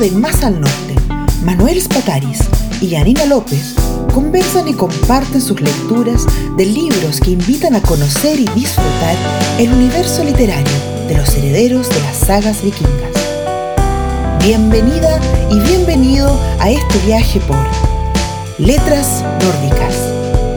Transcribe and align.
De 0.00 0.10
Más 0.10 0.44
al 0.44 0.60
Norte, 0.60 0.94
Manuel 1.42 1.80
Spataris 1.80 2.40
y 2.82 2.88
Yanina 2.88 3.24
López 3.24 3.74
conversan 4.12 4.68
y 4.68 4.74
comparten 4.74 5.40
sus 5.40 5.58
lecturas 5.58 6.26
de 6.58 6.66
libros 6.66 7.18
que 7.18 7.30
invitan 7.30 7.74
a 7.74 7.80
conocer 7.80 8.38
y 8.38 8.44
disfrutar 8.54 9.16
el 9.58 9.72
universo 9.72 10.22
literario 10.22 10.76
de 11.08 11.16
los 11.16 11.34
herederos 11.34 11.88
de 11.88 12.00
las 12.02 12.16
sagas 12.18 12.62
vikingas. 12.62 13.14
Bienvenida 14.44 15.18
y 15.50 15.60
bienvenido 15.60 16.38
a 16.60 16.70
este 16.70 16.98
viaje 17.06 17.40
por 17.40 17.64
Letras 18.58 19.24
Nórdicas, 19.40 19.96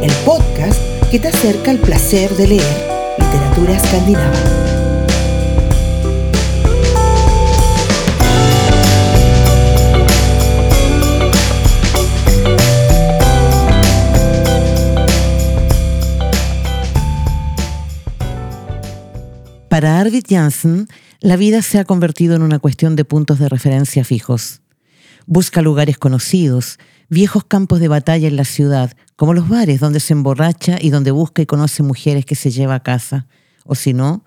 el 0.01 0.11
podcast 0.25 0.81
que 1.11 1.19
te 1.19 1.29
acerca 1.29 1.71
al 1.71 1.77
placer 1.77 2.29
de 2.35 2.47
leer 2.47 3.15
literatura 3.17 3.77
escandinava. 3.77 4.68
Para 19.79 19.97
Arvid 19.97 20.25
Janssen, 20.27 20.89
la 21.21 21.37
vida 21.37 21.61
se 21.61 21.79
ha 21.79 21.85
convertido 21.85 22.35
en 22.35 22.41
una 22.41 22.59
cuestión 22.59 22.97
de 22.97 23.05
puntos 23.05 23.39
de 23.39 23.47
referencia 23.47 24.03
fijos. 24.03 24.59
Busca 25.25 25.61
lugares 25.61 25.97
conocidos, 25.97 26.79
viejos 27.07 27.45
campos 27.45 27.79
de 27.79 27.87
batalla 27.87 28.27
en 28.27 28.35
la 28.35 28.43
ciudad, 28.43 28.91
como 29.15 29.33
los 29.33 29.47
bares 29.47 29.79
donde 29.79 30.01
se 30.01 30.11
emborracha 30.11 30.79
y 30.81 30.89
donde 30.89 31.11
busca 31.11 31.41
y 31.41 31.45
conoce 31.45 31.81
mujeres 31.81 32.25
que 32.25 32.35
se 32.35 32.51
lleva 32.51 32.75
a 32.75 32.83
casa. 32.83 33.27
O 33.63 33.73
si 33.73 33.93
no, 33.93 34.25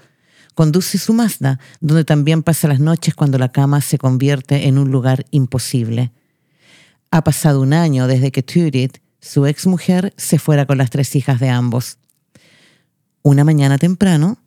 conduce 0.55 0.97
su 0.97 1.13
Mazda, 1.13 1.61
donde 1.83 2.07
también 2.07 2.43
pasa 2.43 2.67
las 2.67 2.81
noches 2.81 3.15
cuando 3.15 3.37
la 3.37 3.53
cama 3.53 3.83
se 3.83 3.99
convierte 3.99 4.69
en 4.69 4.79
un 4.79 4.91
lugar 4.91 5.27
imposible. 5.33 6.13
Ha 7.11 7.25
pasado 7.25 7.61
un 7.61 7.75
año 7.75 8.07
desde 8.07 8.33
que 8.33 8.43
Turit, 8.43 9.01
su 9.21 9.45
exmujer, 9.45 10.15
se 10.17 10.39
fuera 10.39 10.65
con 10.65 10.79
las 10.79 10.89
tres 10.89 11.15
hijas 11.15 11.41
de 11.41 11.51
ambos. 11.51 11.99
Una 13.21 13.45
mañana 13.45 13.77
temprano, 13.77 14.39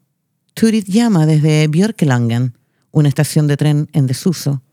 Turit 0.56 0.88
llama 0.88 1.26
desde 1.26 1.68
Björkelangen, 1.68 2.58
una 2.92 3.10
estación 3.10 3.46
de 3.46 3.58
tren 3.58 3.90
en 3.92 4.08
desuso. 4.08 4.64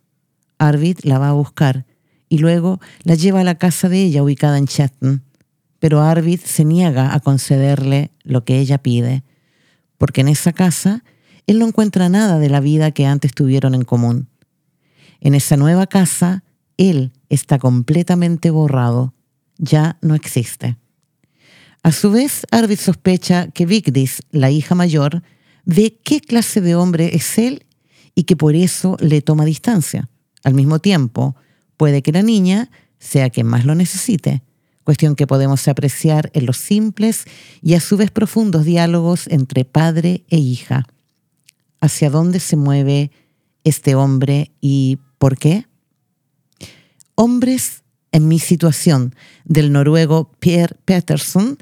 Arvid 0.56 0.98
la 1.02 1.18
va 1.18 1.30
a 1.30 1.32
buscar 1.32 1.86
y 2.28 2.38
luego 2.38 2.80
la 3.02 3.16
lleva 3.16 3.40
a 3.40 3.44
la 3.44 3.56
casa 3.56 3.88
de 3.88 4.00
ella 4.00 4.22
ubicada 4.22 4.58
en 4.58 4.68
Chatten. 4.68 5.24
Pero 5.80 6.00
Arvid 6.00 6.38
se 6.38 6.64
niega 6.64 7.12
a 7.12 7.18
concederle 7.18 8.12
lo 8.22 8.44
que 8.44 8.60
ella 8.60 8.78
pide, 8.78 9.24
porque 9.98 10.20
en 10.20 10.28
esa 10.28 10.52
casa 10.52 11.02
él 11.48 11.58
no 11.58 11.66
encuentra 11.66 12.08
nada 12.08 12.38
de 12.38 12.48
la 12.48 12.60
vida 12.60 12.92
que 12.92 13.06
antes 13.06 13.32
tuvieron 13.32 13.74
en 13.74 13.82
común. 13.82 14.28
En 15.18 15.34
esa 15.34 15.56
nueva 15.56 15.88
casa, 15.88 16.44
él 16.76 17.10
está 17.28 17.58
completamente 17.58 18.50
borrado, 18.50 19.14
ya 19.58 19.98
no 20.00 20.14
existe. 20.14 20.76
A 21.82 21.90
su 21.90 22.12
vez, 22.12 22.46
Arvid 22.52 22.78
sospecha 22.78 23.48
que 23.48 23.66
Vigdis, 23.66 24.22
la 24.30 24.52
hija 24.52 24.76
mayor, 24.76 25.24
ve 25.64 25.98
qué 26.02 26.20
clase 26.20 26.60
de 26.60 26.74
hombre 26.74 27.14
es 27.14 27.38
él 27.38 27.66
y 28.14 28.24
que 28.24 28.36
por 28.36 28.54
eso 28.54 28.96
le 29.00 29.22
toma 29.22 29.44
distancia. 29.44 30.08
Al 30.44 30.54
mismo 30.54 30.78
tiempo, 30.78 31.36
puede 31.76 32.02
que 32.02 32.12
la 32.12 32.22
niña 32.22 32.70
sea 32.98 33.30
quien 33.30 33.46
más 33.46 33.64
lo 33.64 33.74
necesite, 33.74 34.42
cuestión 34.84 35.16
que 35.16 35.26
podemos 35.26 35.66
apreciar 35.68 36.30
en 36.34 36.46
los 36.46 36.56
simples 36.56 37.24
y 37.62 37.74
a 37.74 37.80
su 37.80 37.96
vez 37.96 38.10
profundos 38.10 38.64
diálogos 38.64 39.26
entre 39.28 39.64
padre 39.64 40.24
e 40.28 40.38
hija. 40.38 40.86
¿Hacia 41.80 42.10
dónde 42.10 42.40
se 42.40 42.56
mueve 42.56 43.10
este 43.64 43.94
hombre 43.94 44.52
y 44.60 44.98
por 45.18 45.36
qué? 45.36 45.66
Hombres 47.14 47.82
en 48.12 48.28
mi 48.28 48.38
situación, 48.38 49.14
del 49.44 49.72
noruego 49.72 50.30
Pierre 50.38 50.76
Peterson, 50.84 51.58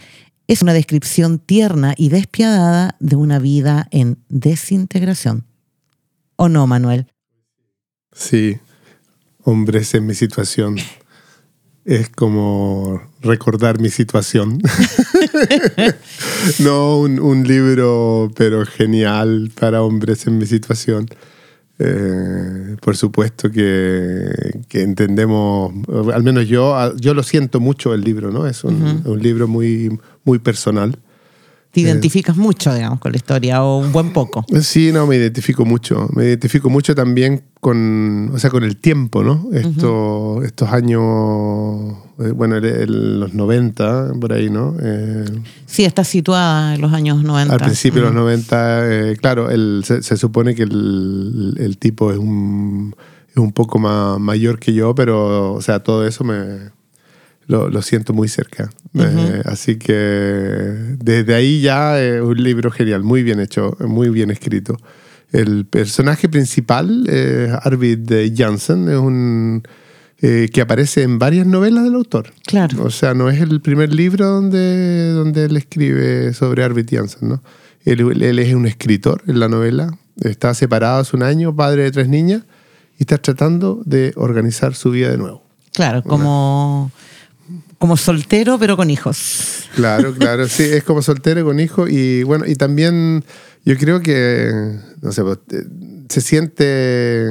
es 0.50 0.62
una 0.62 0.72
descripción 0.72 1.38
tierna 1.38 1.94
y 1.96 2.08
despiadada 2.08 2.96
de 2.98 3.14
una 3.14 3.38
vida 3.38 3.86
en 3.92 4.18
desintegración. 4.28 5.44
¿O 6.34 6.48
no, 6.48 6.66
Manuel? 6.66 7.06
Sí, 8.12 8.58
hombres 9.44 9.94
en 9.94 10.06
mi 10.06 10.14
situación. 10.14 10.76
Es 11.84 12.08
como 12.08 13.00
recordar 13.20 13.78
mi 13.78 13.90
situación. 13.90 14.60
no 16.58 16.98
un, 16.98 17.20
un, 17.20 17.46
libro, 17.46 18.32
pero 18.34 18.66
genial 18.66 19.52
para 19.56 19.82
hombres 19.82 20.26
en 20.26 20.36
mi 20.36 20.46
situación. 20.46 21.06
Eh, 21.78 22.76
por 22.82 22.96
supuesto 22.96 23.52
que, 23.52 24.60
entendemos, 24.72 25.72
al 26.12 26.24
menos 26.24 26.48
yo, 26.48 26.94
yo 26.96 27.14
lo 27.14 27.22
siento 27.22 27.60
mucho 27.60 27.94
el 27.94 28.00
libro, 28.00 28.32
¿no? 28.32 28.48
Es 28.48 28.64
un, 28.64 29.02
un 29.04 29.22
libro 29.22 29.46
muy, 29.48 29.96
muy 30.24 30.38
personal. 30.38 30.98
¿Te 31.72 31.82
identificas 31.82 32.36
mucho, 32.36 32.74
digamos, 32.74 32.98
con 32.98 33.12
la 33.12 33.16
historia 33.16 33.62
o 33.62 33.78
un 33.78 33.92
buen 33.92 34.12
poco? 34.12 34.44
Sí, 34.60 34.90
no, 34.92 35.06
me 35.06 35.16
identifico 35.16 35.64
mucho. 35.64 36.08
Me 36.14 36.24
identifico 36.24 36.68
mucho 36.68 36.96
también 36.96 37.44
con, 37.60 38.30
o 38.34 38.38
sea, 38.38 38.50
con 38.50 38.64
el 38.64 38.76
tiempo, 38.76 39.22
¿no? 39.22 39.48
Esto, 39.52 40.42
Estos 40.42 40.70
años, 40.70 41.94
eh, 42.18 42.32
bueno, 42.32 42.58
los 42.58 43.34
90, 43.34 44.14
por 44.20 44.32
ahí, 44.32 44.50
¿no? 44.50 44.74
Eh, 44.82 45.26
sí, 45.66 45.84
está 45.84 46.02
situada 46.02 46.74
en 46.74 46.80
los 46.80 46.92
años 46.92 47.22
90. 47.22 47.54
Al 47.54 47.60
principio 47.60 48.00
de 48.00 48.06
los 48.06 48.14
90, 48.14 49.10
eh, 49.10 49.16
claro, 49.16 49.48
se, 49.84 50.02
se, 50.02 50.16
supone 50.16 50.56
que 50.56 50.64
el, 50.64 51.54
el 51.58 51.78
tipo 51.78 52.10
es 52.10 52.18
un, 52.18 52.96
es 53.28 53.36
un 53.36 53.52
poco 53.52 53.78
más 53.78 54.18
mayor 54.18 54.58
que 54.58 54.72
yo, 54.72 54.94
pero, 54.96 55.52
o 55.52 55.62
sea, 55.62 55.84
todo 55.84 56.04
eso 56.04 56.24
me 56.24 56.79
lo, 57.50 57.82
siento 57.82 58.12
muy 58.12 58.28
cerca. 58.28 58.70
Eh, 58.94 59.42
así 59.44 59.76
que 59.76 59.92
desde 59.92 61.34
ahí 61.34 61.60
ya 61.60 62.00
es 62.00 62.20
un 62.20 62.42
libro 62.42 62.70
genial, 62.70 63.02
muy 63.02 63.22
bien 63.22 63.40
hecho, 63.40 63.76
muy 63.80 64.08
bien 64.08 64.30
escrito. 64.30 64.76
El 65.32 65.66
personaje 65.66 66.28
principal, 66.28 67.06
eh, 67.08 67.52
Arvid 67.62 68.10
Janssen, 68.34 68.88
es 68.88 68.96
un 68.96 69.62
eh, 70.20 70.48
que 70.52 70.60
aparece 70.60 71.02
en 71.02 71.18
varias 71.18 71.46
novelas 71.46 71.84
del 71.84 71.94
autor. 71.94 72.32
Claro. 72.46 72.84
O 72.84 72.90
sea, 72.90 73.14
no 73.14 73.30
es 73.30 73.40
el 73.40 73.60
primer 73.60 73.92
libro 73.92 74.26
donde, 74.26 75.10
donde 75.10 75.44
él 75.44 75.56
escribe 75.56 76.34
sobre 76.34 76.62
Arvid 76.62 76.88
Janssen, 76.90 77.28
¿no? 77.28 77.42
Él, 77.84 78.22
él 78.22 78.38
es 78.38 78.54
un 78.54 78.66
escritor 78.66 79.22
en 79.26 79.40
la 79.40 79.48
novela, 79.48 79.96
está 80.20 80.52
separado 80.52 81.00
hace 81.00 81.16
un 81.16 81.22
año, 81.22 81.56
padre 81.56 81.84
de 81.84 81.90
tres 81.90 82.08
niñas, 82.08 82.42
y 82.98 83.04
está 83.04 83.16
tratando 83.16 83.82
de 83.86 84.12
organizar 84.16 84.74
su 84.74 84.90
vida 84.90 85.10
de 85.10 85.16
nuevo. 85.16 85.42
Claro, 85.72 86.02
como 86.02 86.90
como 87.78 87.96
soltero 87.96 88.58
pero 88.58 88.76
con 88.76 88.90
hijos. 88.90 89.64
Claro, 89.74 90.14
claro, 90.18 90.48
sí, 90.48 90.64
es 90.64 90.84
como 90.84 91.02
soltero 91.02 91.44
con 91.44 91.60
hijos 91.60 91.90
y 91.90 92.22
bueno, 92.22 92.46
y 92.46 92.54
también 92.54 93.24
yo 93.64 93.76
creo 93.76 94.00
que, 94.00 94.50
no 95.02 95.12
sé, 95.12 95.22
pues, 95.22 95.38
eh, 95.52 95.64
se 96.08 96.20
siente, 96.20 97.26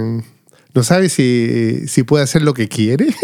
no 0.73 0.83
sabe 0.83 1.09
si, 1.09 1.87
si 1.87 2.03
puede 2.03 2.23
hacer 2.23 2.41
lo 2.41 2.53
que 2.53 2.67
quiere. 2.67 3.07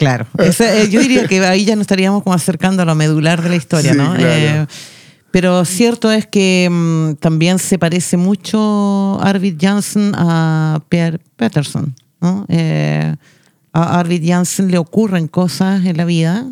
Claro, 0.00 0.26
eh, 0.38 0.88
yo 0.90 0.98
diría 1.02 1.28
que 1.28 1.44
ahí 1.44 1.66
ya 1.66 1.76
nos 1.76 1.82
estaríamos 1.82 2.22
como 2.22 2.32
acercando 2.32 2.82
a 2.82 2.86
lo 2.86 2.94
medular 2.94 3.42
de 3.42 3.50
la 3.50 3.56
historia, 3.56 3.92
¿no? 3.92 4.16
Eh, 4.18 4.66
pero 5.30 5.66
cierto 5.66 6.10
es 6.10 6.26
que 6.26 6.68
mm, 6.70 7.16
también 7.16 7.58
se 7.58 7.78
parece 7.78 8.16
mucho 8.16 9.20
Arvid 9.20 9.56
Janssen 9.60 10.12
a 10.14 10.80
Pierre 10.88 11.20
Peterson, 11.36 11.94
¿no? 12.18 12.46
A 13.72 13.98
Arvid 13.98 14.26
Janssen 14.26 14.70
le 14.70 14.78
ocurren 14.78 15.28
cosas 15.28 15.84
en 15.84 15.96
la 15.96 16.04
vida, 16.04 16.46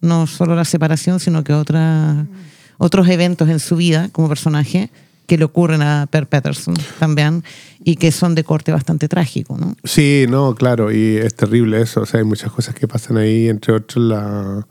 no 0.00 0.26
solo 0.26 0.54
la 0.54 0.64
separación, 0.64 1.20
sino 1.20 1.44
que 1.44 1.52
otros 1.52 3.08
eventos 3.08 3.48
en 3.48 3.60
su 3.60 3.76
vida 3.76 4.08
como 4.12 4.28
personaje 4.28 4.90
que 5.26 5.36
le 5.36 5.44
ocurren 5.44 5.82
a 5.82 6.06
Per 6.10 6.28
Peterson 6.28 6.74
también 6.98 7.42
y 7.84 7.96
que 7.96 8.12
son 8.12 8.34
de 8.34 8.44
corte 8.44 8.72
bastante 8.72 9.08
trágico, 9.08 9.58
¿no? 9.58 9.76
Sí, 9.84 10.26
no, 10.28 10.54
claro, 10.54 10.92
y 10.92 11.16
es 11.16 11.34
terrible 11.34 11.80
eso, 11.80 12.02
o 12.02 12.06
sea, 12.06 12.20
hay 12.20 12.26
muchas 12.26 12.52
cosas 12.52 12.74
que 12.74 12.86
pasan 12.86 13.16
ahí, 13.16 13.48
entre 13.48 13.74
otros 13.74 14.04
la, 14.04 14.66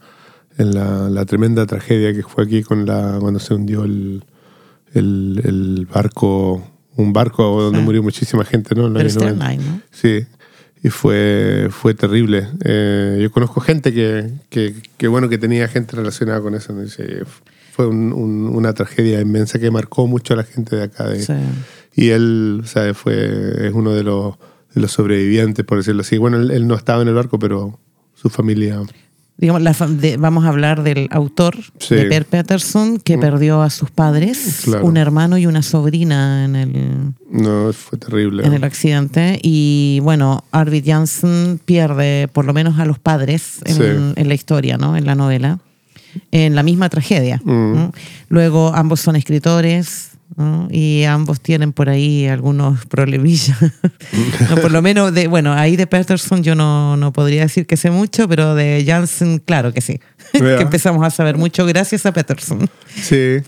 en 0.58 1.14
la, 1.14 1.24
tremenda 1.26 1.66
tragedia 1.66 2.12
que 2.14 2.22
fue 2.22 2.44
aquí 2.44 2.62
con 2.62 2.86
la, 2.86 3.18
cuando 3.20 3.38
se 3.38 3.54
hundió 3.54 3.84
el, 3.84 4.24
el, 4.94 5.86
barco, 5.92 6.66
un 6.96 7.12
barco 7.12 7.62
donde 7.62 7.80
murió 7.80 8.02
muchísima 8.02 8.44
gente, 8.44 8.74
¿no? 8.74 8.86
En 8.86 8.92
¿no? 8.94 9.80
Sí, 9.90 10.26
y 10.86 10.90
fue, 10.90 11.66
fue 11.72 11.94
terrible. 11.94 12.46
Eh, 12.64 13.18
yo 13.20 13.32
conozco 13.32 13.60
gente 13.60 13.92
que, 13.92 14.30
que, 14.96 15.08
bueno, 15.08 15.28
que 15.28 15.36
tenía 15.36 15.66
gente 15.66 15.96
relacionada 15.96 16.40
con 16.40 16.54
eso. 16.54 16.72
Fue 17.72 17.88
una 17.88 18.72
tragedia 18.72 19.20
inmensa 19.20 19.58
que 19.58 19.72
marcó 19.72 20.06
mucho 20.06 20.34
a 20.34 20.36
la 20.36 20.44
gente 20.44 20.76
de 20.76 20.84
acá. 20.84 21.08
Y 21.92 22.10
él, 22.10 22.62
o 22.62 22.94
fue, 22.94 23.66
es 23.66 23.74
uno 23.74 23.94
de 23.94 24.04
los, 24.04 24.36
de 24.76 24.80
los 24.80 24.92
sobrevivientes, 24.92 25.64
por 25.64 25.78
decirlo 25.78 26.02
así. 26.02 26.18
Bueno, 26.18 26.36
él, 26.36 26.68
no 26.68 26.76
estaba 26.76 27.02
en 27.02 27.08
el 27.08 27.14
barco, 27.14 27.40
pero 27.40 27.80
su 28.14 28.30
familia... 28.30 28.80
digamos, 29.38 29.60
la 29.62 29.74
fam- 29.74 29.96
de- 29.98 30.16
vamos 30.16 30.44
a 30.44 30.48
hablar 30.48 30.82
del 30.82 31.08
autor 31.10 31.56
Sí. 31.78 31.94
de 31.94 32.06
Per 32.06 32.24
Peterson 32.24 32.98
que 32.98 33.18
perdió 33.18 33.60
a 33.62 33.68
sus 33.70 33.90
padres, 33.90 34.62
Claro. 34.64 34.84
un 34.86 34.96
hermano 34.96 35.36
y 35.36 35.46
una 35.46 35.62
sobrina 35.62 36.44
en 36.44 36.56
el, 36.56 37.12
No, 37.30 37.70
fue 37.74 37.98
terrible. 37.98 38.46
en 38.46 38.54
el 38.54 38.64
accidente. 38.64 39.38
Y 39.42 40.00
bueno, 40.02 40.42
Arvid 40.52 40.84
Janssen 40.86 41.60
pierde 41.64 42.28
por 42.32 42.44
lo 42.46 42.54
menos 42.54 42.78
a 42.78 42.86
los 42.86 42.98
padres 42.98 43.58
en, 43.66 43.74
Sí. 43.74 43.82
en 44.20 44.28
la 44.28 44.34
historia, 44.34 44.78
¿no? 44.78 44.96
En 44.96 45.04
la 45.04 45.14
novela, 45.14 45.58
en 46.32 46.54
la 46.54 46.62
misma 46.62 46.88
tragedia. 46.88 47.40
Mm. 47.44 47.74
¿no? 47.74 47.92
Luego 48.30 48.72
ambos 48.74 49.00
son 49.00 49.16
escritores. 49.16 50.12
¿No? 50.36 50.68
Y 50.70 51.04
ambos 51.04 51.40
tienen 51.40 51.72
por 51.72 51.88
ahí 51.88 52.26
algunos 52.26 52.84
problemillas. 52.86 53.56
No, 54.50 54.56
por 54.56 54.70
lo 54.72 54.80
menos, 54.82 55.12
de, 55.14 55.26
bueno, 55.26 55.52
ahí 55.52 55.76
de 55.76 55.86
Peterson 55.86 56.42
yo 56.42 56.54
no, 56.54 56.96
no 56.96 57.12
podría 57.12 57.42
decir 57.42 57.66
que 57.66 57.76
sé 57.76 57.90
mucho, 57.90 58.28
pero 58.28 58.54
de 58.54 58.84
Janssen, 58.86 59.38
claro 59.38 59.72
que 59.72 59.80
sí. 59.80 60.00
Que 60.32 60.60
empezamos 60.60 61.04
a 61.06 61.10
saber 61.10 61.36
mucho 61.36 61.64
gracias 61.66 62.06
a 62.06 62.12
Peterson. 62.12 62.68
Sí. 62.94 63.38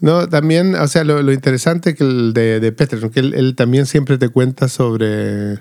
No, 0.00 0.26
también, 0.28 0.74
o 0.74 0.88
sea, 0.88 1.04
lo, 1.04 1.22
lo 1.22 1.32
interesante 1.32 1.94
que 1.94 2.02
el 2.04 2.32
de, 2.32 2.60
de 2.60 2.72
Peterson, 2.72 3.10
que 3.10 3.20
él, 3.20 3.34
él 3.34 3.54
también 3.54 3.84
siempre 3.86 4.16
te 4.16 4.28
cuenta 4.30 4.68
sobre 4.68 5.54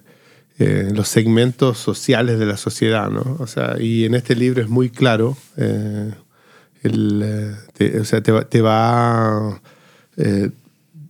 eh, 0.58 0.90
los 0.94 1.10
segmentos 1.10 1.78
sociales 1.80 2.40
de 2.40 2.46
la 2.46 2.56
sociedad, 2.58 3.10
¿no? 3.10 3.36
O 3.40 3.48
sea, 3.48 3.76
y 3.80 4.06
en 4.06 4.16
este 4.16 4.36
libro 4.36 4.62
es 4.62 4.70
muy 4.70 4.90
claro, 4.90 5.36
eh, 5.58 6.12
el, 6.84 7.22
eh, 7.24 7.56
te- 7.74 8.00
o 8.00 8.06
sea, 8.06 8.22
te 8.22 8.32
va, 8.32 8.46
te 8.46 8.62
va, 8.62 9.60
eh, 10.16 10.50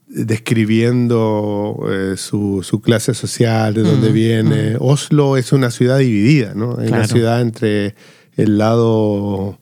describiendo 0.08 1.78
eh, 1.90 2.16
su, 2.18 2.62
su 2.64 2.82
clase 2.82 3.14
social, 3.14 3.74
de 3.74 3.82
dónde 3.84 4.12
viene. 4.12 4.76
Oslo 4.80 5.38
es 5.38 5.52
una 5.52 5.72
ciudad 5.72 6.00
dividida, 6.00 6.54
¿no? 6.56 6.80
Es 6.82 6.92
una 6.92 7.08
ciudad 7.08 7.42
entre 7.42 7.96
el 8.36 8.58
lado... 8.58 9.60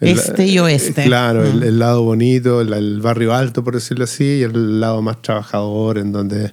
el- 0.00 0.08
Este 0.18 0.46
y 0.46 0.58
oeste. 0.58 1.04
Claro, 1.04 1.44
el, 1.44 1.60
Mm. 1.60 1.62
el 1.64 1.78
lado 1.78 2.02
bonito, 2.02 2.60
el, 2.60 2.72
el 2.72 3.00
barrio 3.00 3.34
alto, 3.34 3.64
por 3.64 3.74
decirlo 3.74 4.04
así, 4.04 4.24
y 4.38 4.42
el 4.42 4.80
lado 4.80 5.02
más 5.02 5.22
trabajador, 5.22 5.98
en 5.98 6.12
donde, 6.12 6.52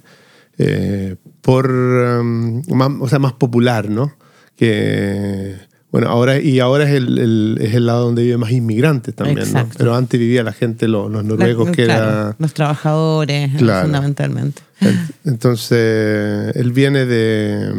eh, 0.58 1.16
por, 1.42 1.70
um, 1.70 2.62
más, 2.74 2.90
o 3.00 3.08
sea, 3.08 3.18
más 3.18 3.34
popular, 3.34 3.88
¿no? 3.90 4.16
Que, 4.56 5.54
bueno, 5.92 6.08
ahora, 6.08 6.38
y 6.38 6.58
ahora 6.60 6.84
es 6.84 6.90
el, 6.90 7.18
el- 7.18 7.58
es 7.60 7.74
el 7.74 7.86
lado 7.86 8.04
donde 8.06 8.22
viven 8.22 8.40
más 8.40 8.50
inmigrantes 8.50 9.14
también, 9.14 9.50
¿no? 9.52 9.68
Pero 9.78 9.94
antes 9.94 10.18
vivía 10.20 10.42
la 10.42 10.52
gente, 10.52 10.88
los, 10.88 11.10
los 11.10 11.24
noruegos, 11.24 11.66
La- 11.68 11.72
que 11.72 11.84
claro, 11.84 12.04
era... 12.04 12.36
Los 12.38 12.52
trabajadores, 12.54 13.50
eh, 13.54 13.56
Claro. 13.58 13.82
fundamentalmente. 13.86 14.62
En- 14.80 15.00
Entonces, 15.24 16.54
él 16.56 16.72
viene 16.72 17.06
de, 17.06 17.72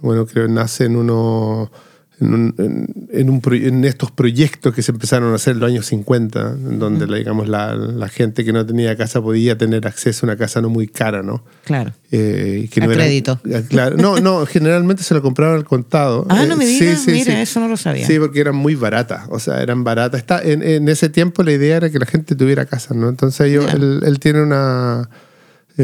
bueno, 0.00 0.26
creo 0.26 0.46
que 0.46 0.52
nace 0.52 0.86
en 0.86 0.96
uno, 0.96 1.70
en, 2.20 2.34
un- 2.34 2.54
en- 2.58 3.08
en 3.12 3.30
un 3.30 3.40
pro- 3.40 3.54
en 3.54 3.84
estos 3.84 4.10
proyectos 4.10 4.74
que 4.74 4.82
se 4.82 4.92
empezaron 4.92 5.32
a 5.32 5.36
hacer 5.36 5.54
en 5.54 5.60
los 5.60 5.68
años 5.70 5.86
50, 5.86 6.50
en 6.52 6.78
donde, 6.78 7.06
la- 7.06 7.16
digamos, 7.16 7.48
la, 7.48 7.74
la 7.74 8.08
gente 8.08 8.44
que 8.44 8.52
no 8.52 8.64
tenía 8.66 8.96
casa 8.96 9.20
podía 9.22 9.56
tener 9.58 9.86
acceso 9.86 10.26
a 10.26 10.30
una 10.30 10.36
casa 10.36 10.60
no 10.60 10.68
muy 10.68 10.86
cara, 10.86 11.22
¿no? 11.22 11.42
Claro. 11.64 11.92
Eh, 12.12 12.68
que 12.72 12.80
A 12.82 12.86
no 12.86 12.92
crédito. 12.92 13.40
Claro. 13.68 13.96
No, 13.96 14.18
no, 14.20 14.44
generalmente 14.46 15.02
se 15.02 15.14
lo 15.14 15.22
compraban 15.22 15.56
al 15.56 15.64
contado. 15.64 16.26
Ah, 16.28 16.44
Eh, 16.44 16.46
no 16.46 16.56
me 16.56 16.66
sí, 16.66 16.80
digas, 16.80 17.02
sí, 17.02 17.12
mira, 17.12 17.32
sí. 17.34 17.40
eso 17.40 17.60
no 17.60 17.68
lo 17.68 17.76
sabía. 17.76 18.06
Sí, 18.06 18.18
porque 18.18 18.40
eran 18.40 18.56
muy 18.56 18.74
baratas, 18.74 19.26
o 19.30 19.38
sea, 19.38 19.62
eran 19.62 19.82
baratas. 19.84 20.20
Está, 20.20 20.42
en, 20.42 20.62
en 20.62 20.88
ese 20.88 21.08
tiempo 21.08 21.42
la 21.42 21.52
idea 21.52 21.76
era 21.78 21.90
que 21.90 21.98
la 21.98 22.06
gente 22.06 22.34
tuviera 22.34 22.66
casa, 22.66 22.94
¿no? 22.94 23.08
Entonces 23.08 23.50
Ya. 23.52 23.72
él, 23.72 24.00
él 24.04 24.18
tiene 24.20 24.42
una... 24.42 25.08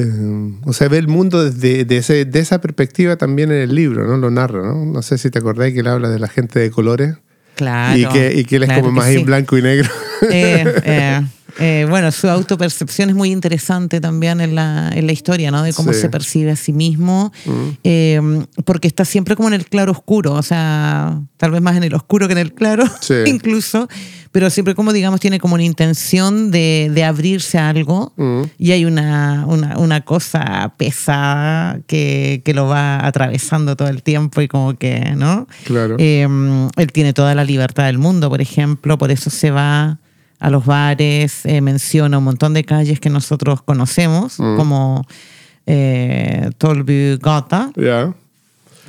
eh, 0.01 0.53
o 0.65 0.73
sea, 0.73 0.89
ve 0.89 0.99
el 0.99 1.09
mundo 1.09 1.45
desde 1.45 1.85
de, 1.85 1.97
ese- 1.99 2.25
de 2.25 2.41
esa 2.41 2.61
perspectiva 2.61 3.17
también 3.17 3.51
en 3.51 3.59
el 3.63 3.75
libro, 3.75 4.07
¿no? 4.07 4.17
Lo 4.17 4.31
narra, 4.31 4.63
¿no? 4.63 4.85
No 4.85 5.03
sé 5.03 5.19
si 5.19 5.31
te 5.31 5.39
acordáis 5.39 5.75
que 5.75 5.81
él 5.81 5.87
habla 5.87 6.09
de 6.09 6.19
la 6.19 6.29
gente 6.29 6.59
de 6.59 6.71
colores 6.71 7.15
Claro. 7.55 7.99
y, 7.99 8.05
que, 8.07 8.35
y 8.39 8.45
que 8.45 8.57
él 8.57 8.65
es 8.65 8.69
claro 8.69 8.83
como 8.83 8.93
más 9.01 9.09
sí. 9.09 9.17
en 9.17 9.25
blanco 9.27 9.57
y 9.59 9.63
negro. 9.63 9.89
Eh, 10.33 10.65
eh, 10.87 11.21
eh, 11.59 11.87
bueno, 11.91 12.11
su 12.11 12.27
autopercepción 12.31 13.11
es 13.11 13.15
muy 13.15 13.31
interesante 13.31 14.01
también 14.01 14.41
en 14.41 14.55
la, 14.55 14.91
en 14.95 15.07
la 15.07 15.13
historia, 15.13 15.51
¿no? 15.51 15.63
De 15.63 15.75
cómo 15.75 15.93
Sí. 15.93 16.01
se 16.01 16.09
percibe 16.09 16.51
a 16.53 16.57
sí 16.57 16.73
mismo, 16.73 17.33
Mm. 17.45 17.69
eh, 17.85 18.21
porque 18.65 18.89
está 18.89 19.05
siempre 19.05 19.37
como 19.37 19.49
en 19.49 19.55
el 19.55 19.67
claro 19.67 19.93
oscuro, 19.93 20.33
o 20.33 20.43
sea, 20.43 21.21
tal 21.37 21.51
vez 21.51 21.61
más 21.61 21.77
en 21.77 21.85
el 21.85 21.93
oscuro 21.95 22.29
que 22.29 22.33
en 22.33 22.39
el 22.39 22.55
claro, 22.55 22.85
Sí. 23.03 23.13
incluso, 23.27 23.89
pero 24.37 24.51
siempre 24.51 24.75
como, 24.75 24.93
digamos, 24.93 25.19
tiene 25.19 25.41
como 25.41 25.55
una 25.55 25.63
intención 25.65 26.51
de, 26.51 26.91
de 26.93 27.05
abrirse 27.05 27.57
a 27.57 27.71
algo 27.71 28.13
Mm. 28.19 28.43
y 28.59 28.73
hay 28.73 28.85
una, 28.85 29.45
una, 29.47 29.79
una 29.79 30.03
cosa 30.03 30.75
pesada 30.77 31.79
que, 31.87 32.43
que 32.45 32.53
lo 32.53 32.67
va 32.69 33.07
atravesando 33.07 33.77
todo 33.77 33.89
el 33.89 34.03
tiempo 34.03 34.43
y 34.43 34.49
como 34.49 34.77
que, 34.77 35.15
¿no? 35.17 35.47
Claro. 35.65 35.97
Eh, 35.99 36.29
él 36.77 36.93
tiene 36.93 37.15
toda 37.15 37.35
la 37.35 37.45
libertad 37.45 37.87
del 37.87 37.97
mundo, 37.97 38.29
por 38.29 38.43
ejemplo, 38.43 38.99
por 38.99 39.11
eso 39.11 39.31
se 39.31 39.51
va 39.51 39.99
a 40.39 40.51
los 40.51 40.67
bares, 40.67 41.47
eh, 41.47 41.63
menciona 41.63 42.19
un 42.19 42.25
montón 42.25 42.53
de 42.53 42.63
calles 42.65 43.01
que 43.01 43.09
nosotros 43.09 43.63
conocemos, 43.63 44.39
Mm. 44.39 44.57
como 44.59 45.07
eh, 45.67 46.51
Tolby 46.59 47.17
Gata, 47.23 47.71
Ya. 47.75 48.13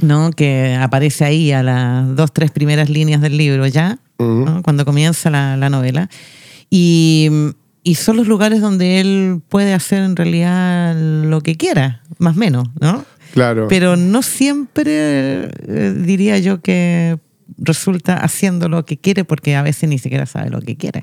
¿no? 0.01 0.31
que 0.31 0.77
aparece 0.79 1.23
ahí 1.23 1.53
a 1.53 1.63
las 1.63 2.15
dos, 2.17 2.33
tres 2.33 2.51
primeras 2.51 2.89
líneas 2.89 3.21
del 3.21 3.37
libro 3.37 3.65
ya, 3.65 3.97
¿no? 4.19 4.61
cuando 4.63 4.85
comienza 4.85 5.29
la, 5.29 5.57
la 5.57 5.69
novela. 5.69 6.09
Y, 6.69 7.29
y 7.83 7.95
son 7.95 8.17
los 8.17 8.27
lugares 8.27 8.61
donde 8.61 8.99
él 8.99 9.41
puede 9.47 9.73
hacer 9.73 10.03
en 10.03 10.15
realidad 10.15 10.95
lo 10.97 11.41
que 11.41 11.55
quiera, 11.55 12.01
más 12.19 12.35
o 12.35 12.39
menos, 12.39 12.67
¿no? 12.81 13.05
Claro. 13.33 13.67
Pero 13.69 13.95
no 13.95 14.21
siempre 14.23 15.49
eh, 15.67 15.93
diría 15.97 16.37
yo 16.39 16.61
que 16.61 17.17
resulta 17.57 18.17
haciendo 18.17 18.67
lo 18.67 18.85
que 18.85 18.97
quiere 18.97 19.23
porque 19.23 19.55
a 19.55 19.61
veces 19.61 19.87
ni 19.89 19.99
siquiera 19.99 20.25
sabe 20.25 20.49
lo 20.49 20.59
que 20.61 20.75
quiere. 20.75 21.01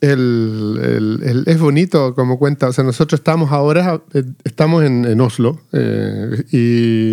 El, 0.00 0.78
el- 0.82 1.20
el- 1.22 1.44
es 1.46 1.58
bonito 1.58 2.14
como 2.14 2.38
cuenta, 2.38 2.68
o 2.68 2.72
sea, 2.72 2.84
nosotros 2.84 3.18
estamos 3.20 3.50
ahora, 3.50 4.02
eh, 4.12 4.24
estamos 4.44 4.84
en, 4.84 5.04
en 5.06 5.20
Oslo 5.20 5.60
eh, 5.72 6.44
y, 6.52 7.12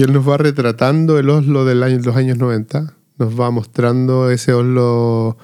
y 0.00 0.02
él 0.02 0.12
nos 0.12 0.26
va 0.26 0.38
retratando 0.38 1.18
el 1.18 1.28
Oslo 1.28 1.64
de 1.66 1.74
los 1.74 2.16
años 2.16 2.38
90, 2.38 2.94
nos 3.22 3.38
va 3.40 3.50
mostrando 3.50 4.30
ese 4.30 4.52
Oslo 4.52 5.36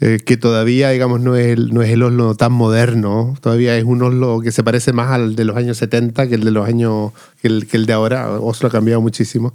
eh, 0.00 0.18
que 0.24 0.36
todavía, 0.36 0.90
digamos, 0.90 1.20
no 1.20 1.36
es, 1.36 1.58
no 1.58 1.82
es 1.82 1.90
el 1.90 2.02
Oslo 2.02 2.34
tan 2.34 2.52
moderno, 2.52 3.34
todavía 3.40 3.76
es 3.76 3.84
un 3.84 4.02
Oslo 4.02 4.40
que 4.40 4.52
se 4.52 4.62
parece 4.62 4.92
más 4.92 5.10
al 5.10 5.34
de 5.36 5.44
los 5.44 5.56
años 5.56 5.76
70 5.78 6.28
que 6.28 6.34
el 6.36 6.44
de 6.44 6.50
los 6.52 6.66
años, 6.68 7.12
que 7.42 7.48
el, 7.48 7.66
que 7.66 7.76
el 7.76 7.86
de 7.86 7.92
ahora, 7.92 8.30
Oslo 8.40 8.68
ha 8.68 8.72
cambiado 8.72 9.00
muchísimo. 9.00 9.52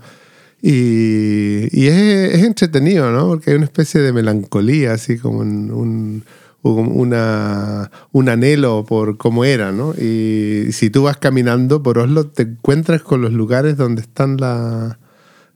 Y, 0.61 1.67
y 1.77 1.87
es, 1.87 2.35
es 2.35 2.43
entretenido, 2.43 3.11
¿no? 3.11 3.27
Porque 3.27 3.51
hay 3.51 3.57
una 3.57 3.65
especie 3.65 3.99
de 4.01 4.13
melancolía, 4.13 4.94
así 4.94 5.18
como 5.18 5.39
un, 5.39 5.71
un- 5.71 6.23
una, 6.65 7.92
un 8.13 8.30
anhelo 8.30 8.85
por 8.85 9.18
cómo 9.18 9.44
era, 9.44 9.73
¿no? 9.73 9.94
Y 9.95 10.68
si 10.71 10.89
tú 10.89 11.03
vas 11.03 11.18
caminando 11.18 11.83
por 11.83 11.97
Oslo, 11.97 12.27
te 12.27 12.44
encuentras 12.44 13.01
con 13.01 13.21
los 13.21 13.33
lugares 13.33 13.75
donde 13.75 14.01
están 14.01 14.37
la, 14.37 14.97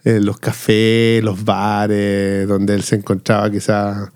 eh, 0.07 0.19
los 0.21 0.37
cafés, 0.39 1.23
los 1.23 1.43
bares, 1.43 2.47
donde 2.47 2.75
él 2.75 2.83
se 2.83 2.95
encontraba 2.95 3.49
quizás, 3.51 4.09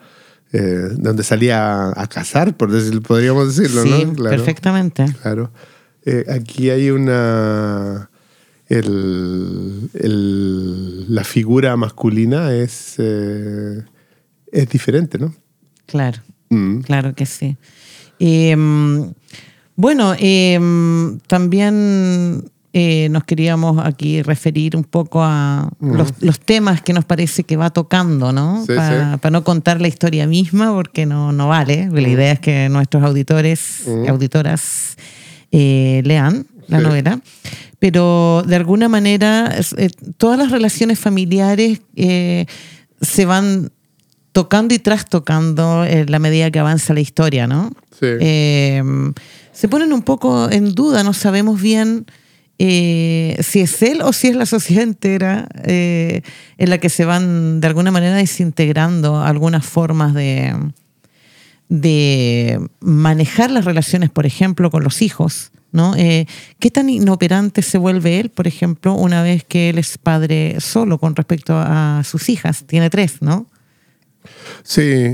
eh, 0.53 0.89
donde 0.97 1.23
salía 1.23 1.57
a, 1.89 2.01
a 2.03 2.07
cazar, 2.07 2.55
por 2.55 2.71
decir, 2.71 3.01
podríamos 3.01 3.55
decirlo, 3.55 3.83
sí, 3.83 4.05
¿no? 4.05 4.13
Claro. 4.13 4.35
perfectamente. 4.37 5.05
Claro. 5.21 5.51
Eh, 6.05 6.25
aquí 6.29 6.69
hay 6.69 6.89
una. 6.91 8.09
El, 8.67 9.89
el- 9.93 11.13
la 11.13 11.23
figura 11.25 11.75
masculina 11.75 12.53
es, 12.53 12.95
eh, 12.99 13.83
es 14.51 14.69
diferente, 14.69 15.17
¿no? 15.17 15.33
Claro, 15.87 16.21
Mm. 16.49 16.79
claro 16.81 17.13
que 17.13 17.25
sí. 17.25 17.57
Eh, 18.19 18.55
bueno, 19.75 20.15
eh, 20.19 20.59
también 21.27 22.49
eh, 22.73 23.09
nos 23.09 23.25
queríamos 23.25 23.85
aquí 23.85 24.21
referir 24.21 24.75
un 24.77 24.83
poco 24.85 25.21
a 25.23 25.69
los, 25.81 26.13
los 26.21 26.39
temas 26.39 26.81
que 26.81 26.93
nos 26.93 27.03
parece 27.05 27.43
que 27.43 27.57
va 27.57 27.69
tocando, 27.69 28.31
¿no? 28.31 28.61
Sí, 28.65 28.73
Para 28.75 29.19
sí. 29.21 29.29
no 29.31 29.43
contar 29.43 29.81
la 29.81 29.87
historia 29.89 30.25
misma, 30.27 30.71
porque 30.73 31.05
no, 31.05 31.31
no 31.33 31.47
vale. 31.49 31.89
La 31.91 32.07
idea 32.07 32.31
es 32.31 32.39
que 32.39 32.69
nuestros 32.69 33.03
auditores 33.03 33.83
y 34.05 34.07
auditoras 34.07 34.95
eh, 35.51 36.01
lean 36.05 36.45
la 36.67 36.77
Sí. 36.79 36.83
novela. 36.85 37.19
Pero 37.79 38.43
de 38.47 38.55
alguna 38.55 38.87
manera, 38.87 39.53
eh, 39.77 39.89
todas 40.17 40.37
las 40.37 40.51
relaciones 40.51 40.97
familiares 40.99 41.81
se 43.01 43.25
van 43.25 43.71
tocando 44.31 44.73
y 44.73 44.79
trastocando 44.79 45.83
en 45.83 46.09
la 46.09 46.19
medida 46.19 46.51
que 46.51 46.59
avanza 46.59 46.93
la 46.93 47.01
historia, 47.01 47.47
¿no? 47.47 47.71
Sí. 47.99 48.05
Se 49.51 49.67
ponen 49.67 49.91
un 49.93 50.01
poco 50.03 50.49
en 50.49 50.73
duda, 50.73 51.03
no 51.03 51.13
sabemos 51.13 51.61
bien 51.61 52.05
eh, 52.63 53.37
si 53.41 53.61
es 53.61 53.81
él 53.81 54.03
o 54.03 54.13
si 54.13 54.27
es 54.27 54.35
la 54.35 54.45
sociedad 54.45 54.83
entera 54.83 55.49
eh, 55.63 56.21
en 56.59 56.69
la 56.69 56.77
que 56.77 56.89
se 56.89 57.05
van 57.05 57.59
de 57.59 57.65
alguna 57.65 57.89
manera 57.89 58.15
desintegrando 58.15 59.19
algunas 59.19 59.65
formas 59.65 60.13
de, 60.13 60.53
de 61.69 62.59
manejar 62.79 63.49
las 63.49 63.65
relaciones, 63.65 64.11
por 64.11 64.27
ejemplo, 64.27 64.69
con 64.69 64.83
los 64.83 65.01
hijos, 65.01 65.51
¿no? 65.71 65.95
Eh, 65.95 66.27
¿Qué 66.59 66.69
tan 66.69 66.87
inoperante 66.91 67.63
se 67.63 67.79
vuelve 67.79 68.19
él, 68.19 68.29
por 68.29 68.45
ejemplo, 68.45 68.93
una 68.93 69.23
vez 69.23 69.43
que 69.43 69.69
él 69.69 69.79
es 69.79 69.97
padre 69.97 70.57
solo 70.59 70.99
con 70.99 71.15
respecto 71.15 71.55
a 71.57 72.03
sus 72.05 72.29
hijas? 72.29 72.65
Tiene 72.67 72.91
tres, 72.91 73.23
¿no? 73.23 73.47
Sí, 74.61 75.07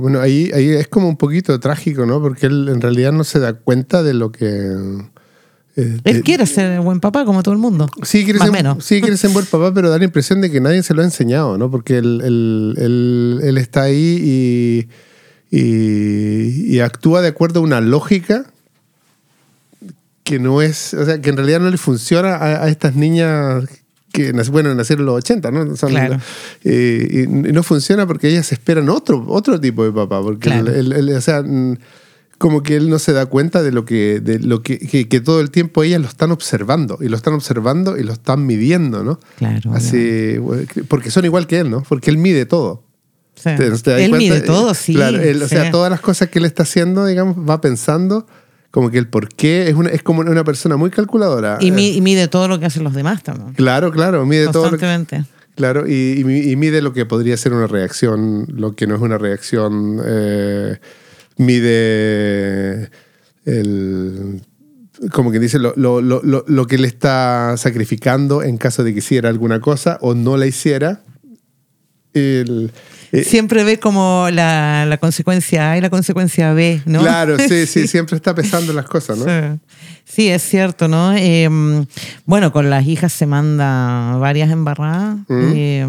bueno, 0.00 0.22
ahí, 0.22 0.50
ahí 0.54 0.70
es 0.70 0.88
como 0.88 1.06
un 1.06 1.18
poquito 1.18 1.60
trágico, 1.60 2.06
¿no? 2.06 2.22
Porque 2.22 2.46
él 2.46 2.70
en 2.70 2.80
realidad 2.80 3.12
no 3.12 3.24
se 3.24 3.40
da 3.40 3.52
cuenta 3.52 4.02
de 4.02 4.14
lo 4.14 4.32
que... 4.32 5.11
eh, 5.76 5.98
él 6.04 6.16
de- 6.16 6.22
quiere 6.22 6.46
ser 6.46 6.80
buen 6.80 7.00
papá 7.00 7.24
como 7.24 7.42
todo 7.42 7.54
el 7.54 7.60
mundo. 7.60 7.88
Sí, 8.02 8.24
quiere 8.24 8.38
Más 8.38 8.48
ser, 8.48 8.52
menos. 8.56 8.84
sí, 8.84 9.00
quiere 9.00 9.16
ser 9.16 9.30
buen 9.30 9.46
papá, 9.46 9.72
pero 9.74 9.88
da 9.90 9.98
la 9.98 10.04
impresión 10.04 10.40
de 10.40 10.50
que 10.50 10.60
nadie 10.60 10.82
se 10.82 10.92
lo 10.94 11.02
ha 11.02 11.04
enseñado, 11.04 11.56
¿no? 11.58 11.70
Porque 11.70 11.98
él, 11.98 12.20
él- 12.24 12.74
él- 12.78 13.40
él 13.42 13.58
está 13.58 13.82
ahí 13.82 14.88
y, 15.50 15.56
y- 15.56 16.76
y 16.76 16.80
actúa 16.80 17.22
de 17.22 17.28
acuerdo 17.28 17.60
a 17.60 17.62
una 17.62 17.80
lógica 17.80 18.44
que 20.24 20.38
no 20.38 20.62
es, 20.62 20.94
o 20.94 21.04
sea, 21.04 21.20
que 21.20 21.30
en 21.30 21.36
realidad 21.36 21.60
no 21.60 21.70
le 21.70 21.76
funciona 21.78 22.36
a, 22.36 22.64
a 22.64 22.68
estas 22.68 22.94
niñas 22.94 23.64
que, 24.12 24.32
bueno, 24.50 24.74
nacieron 24.74 25.02
en 25.02 25.06
los 25.06 25.16
80, 25.16 25.50
¿no? 25.50 25.74
Son- 25.76 25.90
Claro. 25.90 26.18
eh, 26.64 27.24
y, 27.24 27.26
no 27.28 27.62
funciona 27.62 28.06
porque 28.06 28.28
ellas 28.28 28.52
esperan 28.52 28.88
otro, 28.88 29.24
otro 29.28 29.58
tipo 29.60 29.84
de 29.84 29.90
papá, 29.90 30.20
porque 30.22 30.50
Claro. 30.50 30.70
él- 30.72 31.08
o 31.16 31.20
sea, 31.20 31.42
como 32.42 32.62
que 32.64 32.74
él 32.76 32.90
no 32.90 32.98
se 32.98 33.12
da 33.12 33.26
cuenta 33.26 33.62
de 33.62 33.70
lo 33.70 33.84
que, 33.84 34.18
de 34.20 34.40
lo 34.40 34.62
que, 34.62 34.78
que, 34.78 35.08
que 35.08 35.20
todo 35.20 35.40
el 35.40 35.50
tiempo 35.52 35.82
ellas 35.84 36.00
lo 36.00 36.08
están 36.08 36.32
observando, 36.32 36.98
y 37.00 37.08
lo 37.08 37.16
están 37.16 37.34
observando 37.34 37.96
y 37.96 38.02
lo 38.02 38.12
están 38.12 38.44
midiendo, 38.44 39.04
¿no? 39.04 39.20
Claro. 39.38 39.72
Así, 39.72 40.34
porque 40.88 41.10
son 41.12 41.24
igual 41.24 41.46
que 41.46 41.60
él, 41.60 41.70
¿no? 41.70 41.82
Porque 41.88 42.10
él 42.10 42.18
mide 42.18 42.44
todo. 42.44 42.82
Sí. 43.36 43.50
¿Te- 43.56 43.70
te 43.70 43.70
das 43.70 44.00
Él 44.00 44.10
cuenta? 44.10 44.18
mide 44.18 44.40
todo, 44.40 44.74
sí. 44.74 44.92
Claro, 44.94 45.20
él, 45.20 45.42
o 45.42 45.48
sea, 45.48 45.70
todas 45.70 45.90
las 45.90 46.00
cosas 46.00 46.28
que 46.28 46.38
él 46.40 46.44
está 46.44 46.64
haciendo, 46.64 47.06
digamos, 47.06 47.36
va 47.48 47.60
pensando 47.60 48.26
como 48.72 48.90
que 48.90 48.98
el 48.98 49.06
por 49.06 49.28
qué 49.28 49.68
es, 49.68 49.74
una, 49.74 49.90
es 49.90 50.02
como 50.02 50.20
una 50.22 50.44
persona 50.44 50.76
muy 50.76 50.90
calculadora. 50.90 51.58
Y, 51.60 51.70
mi- 51.70 51.86
Eh, 51.90 51.94
y 51.96 52.00
mide 52.00 52.26
todo 52.28 52.48
lo 52.48 52.58
que 52.58 52.66
hacen 52.66 52.82
los 52.84 52.94
demás 52.94 53.22
también. 53.22 53.52
Claro, 53.54 53.90
claro, 53.92 54.26
mide 54.26 54.48
todo. 54.48 54.62
Constantemente. 54.70 55.24
Claro, 55.54 55.86
y, 55.86 56.18
y 56.20 56.24
mi- 56.24 56.40
y 56.50 56.56
mide 56.56 56.80
lo 56.82 56.92
que 56.92 57.04
podría 57.06 57.36
ser 57.36 57.52
una 57.52 57.66
reacción, 57.66 58.46
lo 58.48 58.74
que 58.74 58.86
no 58.86 58.94
es 58.96 59.00
una 59.00 59.18
reacción. 59.18 60.00
eh, 60.04 60.78
mide 61.36 62.90
el. 63.44 64.42
Como 65.12 65.32
que 65.32 65.40
dice, 65.40 65.58
lo, 65.58 65.72
lo, 65.76 66.00
lo, 66.00 66.22
lo- 66.46 66.66
que 66.66 66.78
le 66.78 66.86
está 66.86 67.56
sacrificando 67.56 68.42
en 68.44 68.56
caso 68.56 68.84
de 68.84 68.92
que 68.92 69.00
hiciera 69.00 69.28
alguna 69.28 69.60
cosa 69.60 69.98
o 70.00 70.14
no 70.14 70.36
la 70.36 70.46
hiciera. 70.46 71.00
El- 72.14 72.70
eh, 73.10 73.24
Siempre 73.24 73.64
ve 73.64 73.78
como 73.78 74.28
la, 74.30 74.86
la 74.86 74.98
consecuencia 74.98 75.72
A 75.72 75.78
y 75.78 75.80
la 75.80 75.90
consecuencia 75.90 76.52
B, 76.52 76.82
¿no? 76.86 77.00
Claro, 77.00 77.36
sí, 77.38 77.66
sí, 77.66 77.88
siempre 77.88 78.16
está 78.16 78.34
pesando 78.34 78.72
las 78.72 78.84
cosas, 78.86 79.18
¿no? 79.18 79.24
Sí. 79.24 79.58
Sí, 80.04 80.28
es 80.28 80.42
cierto, 80.42 80.88
¿no? 80.88 81.14
Eh, 81.16 81.48
bueno, 82.26 82.52
con 82.52 82.70
las 82.70 82.86
hijas 82.86 83.12
se 83.12 83.26
manda 83.26 84.16
varias 84.18 84.50
embarradas. 84.50 85.16
Mm. 85.28 85.52
Eh, 85.54 85.86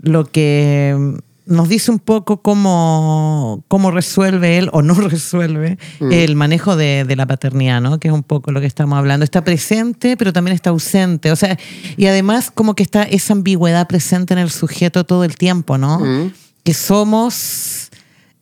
lo 0.00 0.24
que 0.26 1.14
nos 1.46 1.68
dice 1.68 1.90
un 1.90 1.98
poco 1.98 2.40
cómo, 2.42 3.62
cómo 3.68 3.90
resuelve 3.90 4.58
él 4.58 4.70
o 4.72 4.82
no 4.82 4.94
resuelve 5.08 5.78
Mm. 6.00 6.12
el 6.12 6.36
manejo 6.36 6.76
de, 6.76 7.04
de 7.04 7.16
la 7.16 7.26
paternidad, 7.26 7.80
¿no? 7.80 7.98
Que 7.98 8.08
es 8.08 8.14
un 8.14 8.22
poco 8.22 8.52
lo 8.52 8.60
que 8.60 8.66
estamos 8.66 8.98
hablando. 8.98 9.24
Está 9.24 9.44
presente, 9.44 10.16
pero 10.16 10.32
también 10.32 10.54
está 10.54 10.70
ausente. 10.70 11.30
O 11.32 11.36
sea, 11.36 11.58
y 11.96 12.06
además 12.06 12.50
como 12.50 12.74
que 12.74 12.82
está 12.82 13.02
esa 13.02 13.32
ambigüedad 13.34 13.86
presente 13.86 14.34
en 14.34 14.40
el 14.40 14.50
sujeto 14.50 15.04
todo 15.04 15.24
el 15.24 15.36
tiempo, 15.36 15.78
¿no? 15.78 16.00
Mm. 16.00 16.32
Que 16.62 16.74
somos 16.74 17.90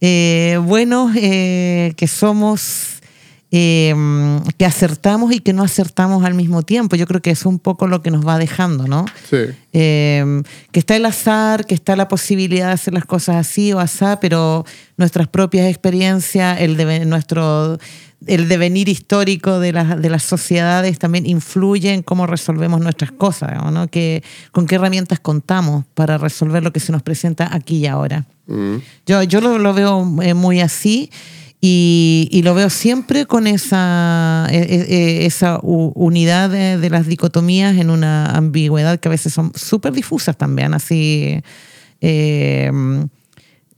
eh, 0.00 0.59
buenos, 0.64 1.12
eh, 1.16 1.94
que 1.97 2.06
somos 2.06 2.91
eh, 3.54 3.94
que 4.56 4.64
acertamos 4.64 5.32
y 5.32 5.40
que 5.40 5.52
no 5.52 5.62
acertamos 5.62 6.25
al 6.25 6.32
mismo 6.35 6.62
tiempo. 6.62 6.97
Yo 6.97 7.06
creo 7.06 7.21
que 7.21 7.30
es 7.30 7.44
un 7.44 7.59
poco 7.59 7.87
lo 7.87 8.00
que 8.02 8.11
nos 8.11 8.26
va 8.26 8.38
dejando, 8.38 8.88
¿no? 8.88 9.04
Sí. 9.28 9.37
Eh, 9.75 10.42
que 10.73 10.80
está 10.80 10.97
el 10.97 11.04
azar, 11.04 11.66
que 11.66 11.75
está 11.75 11.94
la 11.94 12.09
posibilidad 12.09 12.68
de 12.68 12.73
hacer 12.73 12.94
las 12.94 13.04
cosas 13.04 13.37
así 13.37 13.73
o 13.75 13.78
asá, 13.78 14.18
pero 14.21 14.64
nuestras 14.97 15.28
propias 15.28 15.66
experiencias, 15.68 16.61
el 16.61 16.76
deve- 16.78 17.04
nuestro 17.04 17.78
el 18.28 18.47
devenir 18.49 18.88
histórico 18.88 19.59
de, 19.59 19.73
las 19.73 20.00
de 20.00 20.09
las 20.09 20.23
sociedades 20.23 20.97
también 21.00 21.26
influye 21.26 21.92
en 21.92 22.02
cómo 22.04 22.28
resolvemos 22.28 22.80
nuestras 22.80 23.11
cosas, 23.11 23.50
¿no? 23.73 23.88
Que, 23.88 24.23
con 24.52 24.66
qué 24.66 24.76
herramientas 24.76 25.18
contamos 25.18 25.85
para 25.94 26.18
resolver 26.18 26.62
lo 26.62 26.73
que 26.73 26.78
se 26.78 26.92
nos 26.92 27.02
presenta 27.02 27.52
aquí 27.52 27.78
y 27.78 27.87
ahora. 27.88 28.25
Mm. 28.47 28.76
Yo, 29.06 29.25
yo 29.25 29.40
lo, 29.40 29.59
lo 29.59 29.75
veo 29.75 30.09
eh, 30.23 30.35
muy 30.35 30.61
así 30.61 31.11
y, 31.64 32.28
y 32.33 32.42
lo 32.42 32.54
veo 32.54 32.69
siempre 32.71 33.25
con 33.26 33.47
esa, 33.47 34.49
eh, 34.50 34.66
eh, 34.88 35.26
esa 35.26 35.61
u- 35.62 35.92
unidad 35.95 36.50
de, 36.50 36.76
de 36.76 36.90
las 36.90 37.07
dicotomías 37.07 37.76
en 37.76 37.88
una 37.88 38.26
ambigüedad 38.37 38.99
que 38.99 39.07
a 39.09 39.12
veces 39.12 39.33
son 39.33 39.52
súper 39.54 39.92
difusas 39.92 40.37
también, 40.37 40.75
así 40.75 41.40
eh, 42.00 42.71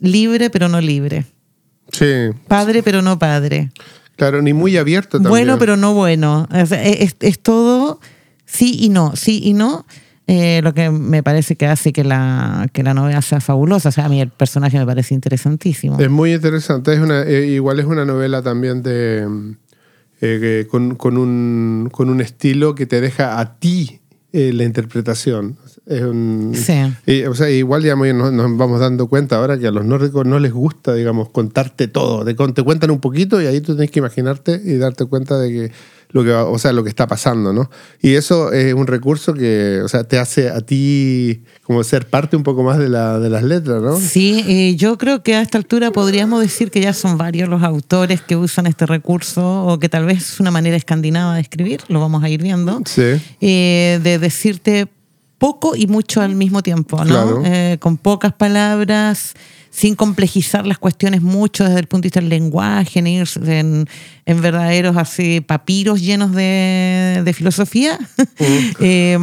libre 0.01 0.51
pero 0.51 0.69
no 0.69 0.81
libre, 0.81 1.27
Sí, 1.93 2.07
padre 2.49 2.83
pero 2.83 3.03
no 3.03 3.19
padre, 3.19 3.71
claro, 4.17 4.41
ni 4.41 4.55
muy 4.55 4.77
abierto 4.79 5.19
también. 5.19 5.29
bueno 5.31 5.59
pero 5.59 5.77
no 5.77 5.93
bueno. 5.95 6.49
Sea, 6.67 6.83
es, 6.83 7.17
es 7.21 7.39
todo 7.39 8.01
sí 8.47 8.79
y 8.81 8.89
no, 8.89 9.15
sí 9.15 9.41
y 9.45 9.53
no. 9.53 9.85
Eh, 10.27 10.61
lo 10.63 10.73
que 10.75 10.91
me 10.91 11.23
parece 11.23 11.57
que 11.57 11.67
hace 11.67 11.93
que 11.93 12.03
la, 12.05 12.67
que 12.73 12.83
la 12.83 12.95
novela 12.95 13.21
sea 13.23 13.41
fabulosa. 13.41 13.91
O 13.91 13.93
sea, 13.93 14.07
a 14.07 14.09
mí 14.09 14.21
el 14.21 14.31
personaje 14.31 14.79
me 14.79 14.87
parece 14.87 15.15
interesantísimo. 15.15 15.99
Es 15.99 16.11
muy 16.11 16.33
interesante. 16.35 16.95
Es 16.95 17.01
una, 17.01 17.23
eh, 17.23 17.47
igual 17.47 17.79
es 17.81 17.87
una 17.87 18.05
novela 18.05 18.41
también 18.43 18.83
de 18.83 19.27
eh, 20.21 20.67
con, 20.71 20.95
con 20.97 21.19
un, 21.19 21.89
con 21.93 22.09
un 22.09 22.21
estilo 22.21 22.75
que 22.75 22.87
te 22.87 23.01
deja 23.01 23.39
a 23.39 23.59
ti 23.59 24.01
eh, 24.33 24.53
la 24.53 24.65
interpretación. 24.65 25.57
Es 25.87 26.01
un- 26.03 26.53
Sí. 26.55 26.73
y, 27.07 27.25
o 27.25 27.35
sea, 27.35 27.51
igual 27.51 27.83
ya 27.83 27.95
muy- 27.95 28.15
nos, 28.15 28.33
nos 28.33 28.57
vamos 28.57 28.81
dando 28.81 29.07
cuenta 29.07 29.37
ahora 29.37 29.59
que 29.59 29.67
a 29.67 29.71
los 29.71 29.85
nórdicos 29.85 30.25
no 30.27 30.39
les 30.39 30.53
gusta, 30.53 30.95
digamos, 30.95 31.29
contarte 31.29 31.89
todo. 31.89 32.25
Te, 32.25 32.35
te 32.35 32.63
cuentan 32.63 32.91
un 32.91 33.01
poquito 33.01 33.41
y 33.43 33.47
ahí 33.47 33.61
tú 33.61 33.75
tienes 33.75 33.91
que 33.91 33.99
imaginarte 33.99 34.61
y 34.65 34.77
darte 34.79 35.05
cuenta 35.05 35.39
de 35.39 35.51
que 35.53 35.73
lo 36.15 36.25
que, 36.25 36.31
va- 36.31 36.45
o 36.47 36.59
sea, 36.59 36.73
lo 36.73 36.83
que 36.83 36.89
está 36.89 37.07
pasando, 37.07 37.53
¿no? 37.53 37.69
Y 38.01 38.15
eso 38.15 38.53
es 38.53 38.73
un 38.73 38.87
recurso 38.87 39.35
que, 39.35 39.81
o 39.85 39.89
sea, 39.89 40.05
te 40.05 40.19
hace 40.19 40.49
a 40.49 40.61
ti 40.63 41.43
como 41.65 41.83
ser 41.85 42.07
parte 42.09 42.37
un 42.37 42.43
poco 42.45 42.63
más 42.63 42.79
de, 42.79 42.89
la, 42.89 43.19
de 43.19 43.29
las 43.29 43.43
letras, 43.43 43.83
¿no? 43.83 43.97
Sí, 43.99 44.43
eh, 44.49 44.77
yo 44.77 44.97
creo 44.97 45.23
que 45.23 45.35
a 45.35 45.43
esta 45.43 45.59
altura 45.59 45.91
podríamos 45.91 46.41
decir 46.41 46.71
que 46.71 46.81
ya 46.81 46.93
son 46.95 47.19
varios 47.19 47.49
los 47.49 47.63
autores 47.63 48.23
que 48.23 48.37
usan 48.37 48.67
este 48.67 48.87
recurso 48.87 49.67
o 49.67 49.79
que 49.79 49.89
tal 49.91 50.07
vez 50.07 50.19
es 50.19 50.41
una 50.41 50.51
manera 50.51 50.77
escandinava 50.77 51.35
de 51.35 51.41
escribir, 51.43 51.81
lo 51.89 52.01
vamos 52.01 52.23
a 52.25 52.29
ir 52.31 52.41
viendo, 52.43 52.81
Sí. 52.87 53.21
eh, 53.41 53.99
de 54.03 54.19
decirte 54.19 54.87
poco 55.39 55.75
y 55.77 55.89
mucho 55.89 56.23
al 56.23 56.37
mismo 56.37 56.63
tiempo, 56.63 56.97
¿no? 56.99 57.05
Claro. 57.05 57.43
Eh, 57.45 57.77
con 57.81 57.97
pocas 57.99 58.33
palabras, 58.33 59.35
sin 59.77 59.97
complejizar 59.97 60.65
las 60.67 60.79
cuestiones 60.79 61.21
mucho 61.21 61.65
desde 61.65 61.81
el 61.81 61.87
punto 61.89 62.03
de 62.03 62.07
vista 62.07 62.21
del 62.21 62.29
lenguaje, 62.29 63.03
ni 63.03 63.17
irse 63.17 63.59
en, 63.59 63.87
en 64.25 64.41
verdaderos 64.41 64.97
así 64.97 65.41
papiros 65.41 66.01
llenos 66.01 66.33
de, 66.33 67.23
de 67.25 67.33
filosofía. 67.33 67.99
Eh, 68.81 69.19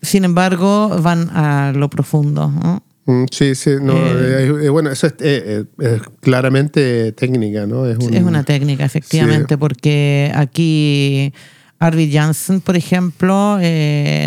sin 0.00 0.24
embargo, 0.24 0.88
van 1.02 1.28
a 1.30 1.72
lo 1.76 1.88
profundo, 1.90 2.48
¿no? 2.50 2.82
Mm, 3.04 3.24
Sí, 3.30 3.54
sí, 3.54 3.70
no, 3.80 3.92
Eh. 3.92 4.46
eh, 4.48 4.64
eh, 4.64 4.68
bueno, 4.70 4.90
eso 4.90 5.06
es, 5.08 5.14
eh, 5.20 5.64
es 5.80 6.00
claramente 6.20 7.12
técnica, 7.12 7.66
¿no? 7.66 7.86
Es, 7.86 7.98
un- 7.98 8.14
Es 8.14 8.22
una 8.22 8.42
técnica, 8.44 8.84
efectivamente, 8.84 9.54
Sí. 9.54 9.58
porque 9.58 10.32
aquí 10.34 11.32
Arvid 11.78 12.10
Janssen, 12.14 12.60
por 12.60 12.76
ejemplo, 12.76 13.58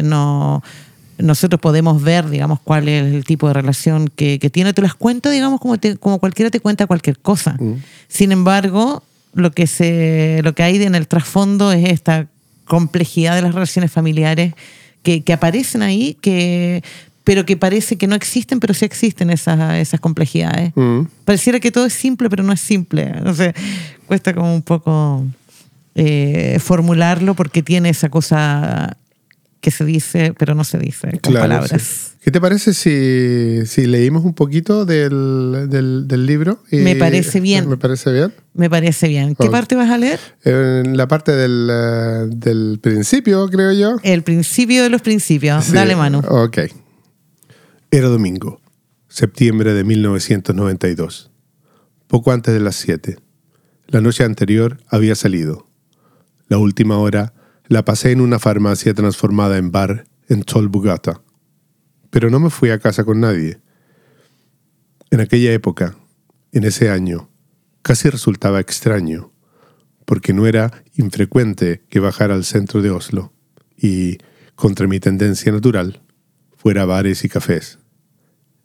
no, 0.03 0.61
nosotros 1.17 1.61
podemos 1.61 2.01
ver, 2.01 2.29
digamos, 2.29 2.59
cuál 2.61 2.87
es 2.89 3.13
el 3.13 3.23
tipo 3.23 3.47
de 3.47 3.53
relación 3.53 4.09
que, 4.15 4.39
que 4.39 4.49
tiene. 4.49 4.73
Te 4.73 4.81
las 4.81 4.95
cuenta, 4.95 5.29
digamos, 5.29 5.59
como, 5.59 5.77
te- 5.77 5.97
como 5.97 6.19
cualquiera 6.19 6.49
te 6.51 6.59
cuenta 6.59 6.87
cualquier 6.87 7.17
cosa. 7.19 7.55
Mm. 7.59 7.75
Sin 8.07 8.31
embargo, 8.31 9.03
lo 9.33 9.51
que, 9.51 9.67
se, 9.67 10.41
lo 10.43 10.53
que 10.53 10.63
hay 10.63 10.81
en 10.83 10.95
el 10.95 11.07
trasfondo 11.07 11.71
es 11.71 11.89
esta 11.89 12.27
complejidad 12.65 13.35
de 13.35 13.41
las 13.43 13.53
relaciones 13.53 13.91
familiares 13.91 14.53
que, 15.03 15.21
que 15.23 15.33
aparecen 15.33 15.81
ahí, 15.83 16.17
que, 16.21 16.83
pero 17.23 17.45
que 17.45 17.57
parece 17.57 17.95
que 17.97 18.07
no 18.07 18.15
existen, 18.15 18.59
pero 18.59 18.73
sí 18.73 18.85
existen 18.85 19.29
esas, 19.29 19.75
esas 19.75 19.99
complejidades. 19.99 20.71
Mm. 20.75 21.01
Pareciera 21.25 21.59
que 21.59 21.71
todo 21.71 21.85
es 21.85 21.93
simple, 21.93 22.29
pero 22.29 22.43
no 22.43 22.51
es 22.53 22.61
simple. 22.61 23.13
O 23.25 23.33
sea, 23.33 23.53
cuesta 24.07 24.33
como 24.33 24.53
un 24.53 24.61
poco 24.61 25.23
eh, 25.95 26.57
formularlo 26.61 27.35
porque 27.35 27.61
tiene 27.63 27.89
esa 27.89 28.09
cosa 28.09 28.97
que 29.65 29.71
se 29.71 29.83
dice, 29.83 30.31
pero 30.37 30.53
no 30.53 30.63
se 30.63 30.77
dice 30.77 31.09
con 31.23 31.33
Claro, 31.33 31.47
palabras. 31.49 31.81
sí. 31.81 32.11
¿Qué 32.23 32.29
te 32.29 32.39
parece 32.39 32.71
si, 32.75 33.65
si 33.65 33.87
leímos 33.87 34.23
un 34.23 34.35
poquito 34.35 34.85
del, 34.85 35.65
del, 35.71 36.07
del 36.07 36.25
libro? 36.27 36.59
Y- 36.71 36.77
Me 36.77 36.95
parece 36.95 37.39
bien. 37.39 37.67
Me 37.67 37.77
parece 37.77 38.11
bien. 38.13 38.31
Me 38.53 38.69
parece 38.69 39.07
bien. 39.07 39.33
¿Qué 39.35 39.49
parte 39.49 39.75
vas 39.75 39.89
a 39.89 39.97
leer? 39.97 40.19
En 40.43 40.97
la 40.97 41.07
parte 41.07 41.31
del, 41.35 41.67
eh, 41.71 42.27
del 42.29 42.77
principio, 42.79 43.47
creo 43.49 43.71
yo. 43.71 43.97
El 44.03 44.21
principio 44.21 44.83
de 44.83 44.89
los 44.91 45.01
principios. 45.01 45.65
Sí, 45.65 45.73
Dale, 45.73 45.95
Manu. 45.95 46.19
Ok. 46.27 46.59
Era 47.89 48.07
domingo, 48.07 48.61
septiembre 49.07 49.73
de 49.73 49.83
1992. 49.83 51.31
Poco 52.07 52.31
antes 52.31 52.53
de 52.53 52.59
las 52.59 52.75
7. 52.75 53.17
La 53.87 54.01
noche 54.01 54.23
anterior 54.23 54.77
había 54.89 55.15
salido. 55.15 55.67
La 56.49 56.59
última 56.59 56.97
hora 56.99 57.33
la 57.67 57.85
pasé 57.85 58.11
en 58.11 58.21
una 58.21 58.39
farmacia 58.39 58.93
transformada 58.93 59.57
en 59.57 59.71
bar 59.71 60.05
en 60.27 60.43
Tolbugata. 60.43 61.21
Pero 62.09 62.29
no 62.29 62.39
me 62.39 62.49
fui 62.49 62.69
a 62.69 62.79
casa 62.79 63.03
con 63.03 63.19
nadie. 63.19 63.59
En 65.11 65.19
aquella 65.19 65.51
época, 65.53 65.95
en 66.51 66.63
ese 66.63 66.89
año, 66.89 67.29
casi 67.81 68.09
resultaba 68.09 68.59
extraño, 68.59 69.31
porque 70.05 70.33
no 70.33 70.47
era 70.47 70.83
infrecuente 70.95 71.83
que 71.89 71.99
bajara 71.99 72.35
al 72.35 72.45
centro 72.45 72.81
de 72.81 72.91
Oslo 72.91 73.33
y, 73.77 74.17
contra 74.55 74.87
mi 74.87 74.99
tendencia 74.99 75.51
natural, 75.51 76.01
fuera 76.55 76.83
a 76.83 76.85
bares 76.85 77.25
y 77.25 77.29
cafés. 77.29 77.79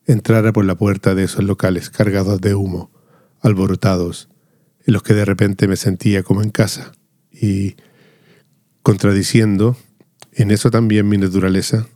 Entrara 0.06 0.52
por 0.52 0.64
la 0.64 0.76
puerta 0.76 1.14
de 1.14 1.24
esos 1.24 1.44
locales 1.44 1.90
cargados 1.90 2.40
de 2.40 2.54
humo, 2.54 2.90
alborotados, 3.40 4.28
en 4.86 4.92
los 4.94 5.02
que 5.02 5.14
de 5.14 5.24
repente 5.24 5.68
me 5.68 5.76
sentía 5.76 6.22
como 6.22 6.42
en 6.42 6.50
casa 6.50 6.92
y, 7.30 7.76
contradiciendo 8.82 9.76
en 10.32 10.50
eso 10.50 10.70
también 10.70 11.08
mi 11.08 11.18
naturaleza, 11.18 11.86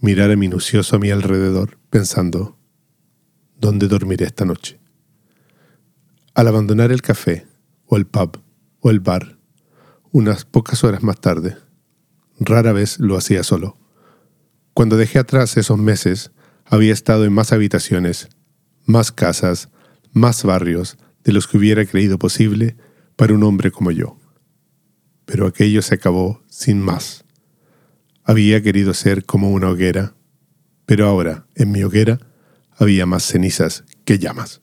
mirara 0.00 0.36
minucioso 0.36 0.96
a 0.96 0.98
mi 0.98 1.10
alrededor, 1.10 1.78
pensando, 1.90 2.56
¿dónde 3.58 3.88
dormiré 3.88 4.26
esta 4.26 4.44
noche? 4.44 4.78
Al 6.34 6.48
abandonar 6.48 6.92
el 6.92 7.02
café, 7.02 7.46
o 7.86 7.96
el 7.96 8.06
pub, 8.06 8.38
o 8.80 8.90
el 8.90 9.00
bar, 9.00 9.38
unas 10.12 10.44
pocas 10.44 10.84
horas 10.84 11.02
más 11.02 11.20
tarde, 11.20 11.56
rara 12.38 12.72
vez 12.72 13.00
lo 13.00 13.16
hacía 13.16 13.42
solo. 13.42 13.76
Cuando 14.74 14.96
dejé 14.96 15.18
atrás 15.18 15.56
esos 15.56 15.78
meses, 15.78 16.30
había 16.64 16.92
estado 16.92 17.24
en 17.24 17.32
más 17.32 17.52
habitaciones, 17.52 18.28
más 18.86 19.10
casas, 19.10 19.70
más 20.12 20.44
barrios 20.44 20.96
de 21.24 21.32
los 21.32 21.46
que 21.48 21.58
hubiera 21.58 21.84
creído 21.84 22.18
posible 22.18 22.76
para 23.16 23.34
un 23.34 23.42
hombre 23.42 23.70
como 23.70 23.90
yo. 23.90 24.17
Pero 25.28 25.46
aquello 25.46 25.82
se 25.82 25.94
acabó 25.94 26.42
sin 26.48 26.80
más. 26.80 27.24
Había 28.24 28.62
querido 28.62 28.94
ser 28.94 29.26
como 29.26 29.50
una 29.50 29.68
hoguera, 29.68 30.14
pero 30.86 31.06
ahora, 31.06 31.44
en 31.54 31.70
mi 31.70 31.84
hoguera, 31.84 32.18
había 32.78 33.04
más 33.04 33.24
cenizas 33.24 33.84
que 34.06 34.18
llamas. 34.18 34.62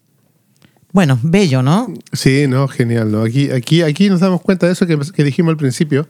Bueno, 0.91 1.19
bello, 1.21 1.61
¿no? 1.61 1.93
Sí, 2.13 2.47
no, 2.47 2.67
genial. 2.67 3.11
¿no? 3.11 3.21
Aquí, 3.21 3.51
aquí, 3.51 3.83
aquí 3.83 4.09
nos 4.09 4.21
damos 4.21 4.41
cuenta 4.41 4.65
de 4.65 4.73
eso 4.73 4.87
que, 4.87 4.97
que 5.13 5.23
dijimos 5.23 5.51
al 5.51 5.57
principio. 5.57 6.09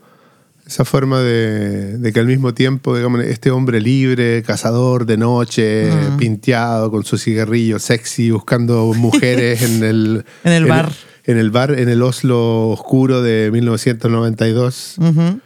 Esa 0.66 0.84
forma 0.84 1.22
de, 1.22 2.00
de, 2.00 2.12
que 2.12 2.20
al 2.20 2.26
mismo 2.26 2.56
tiempo, 2.56 2.96
digamos, 2.96 3.24
este 3.24 3.52
hombre 3.52 3.80
libre, 3.80 4.42
cazador 4.42 5.06
de 5.06 5.16
noche, 5.16 5.90
pinteado, 6.18 6.90
con 6.90 7.04
su 7.06 7.20
cigarrillo 7.20 7.78
sexy, 7.78 8.32
buscando 8.32 8.92
mujeres 8.98 9.62
en 9.62 9.84
el... 9.84 10.26
en 10.44 10.52
el 10.52 10.66
bar. 10.66 10.92
En, 11.24 11.36
en, 11.36 11.38
el 11.38 11.52
bar, 11.52 11.72
en 11.80 11.88
el 11.88 12.02
Oslo 12.02 12.70
oscuro 12.70 13.22
de 13.22 13.52
1992. 13.52 14.96
Uh 14.98 15.04
-huh. 15.04 15.42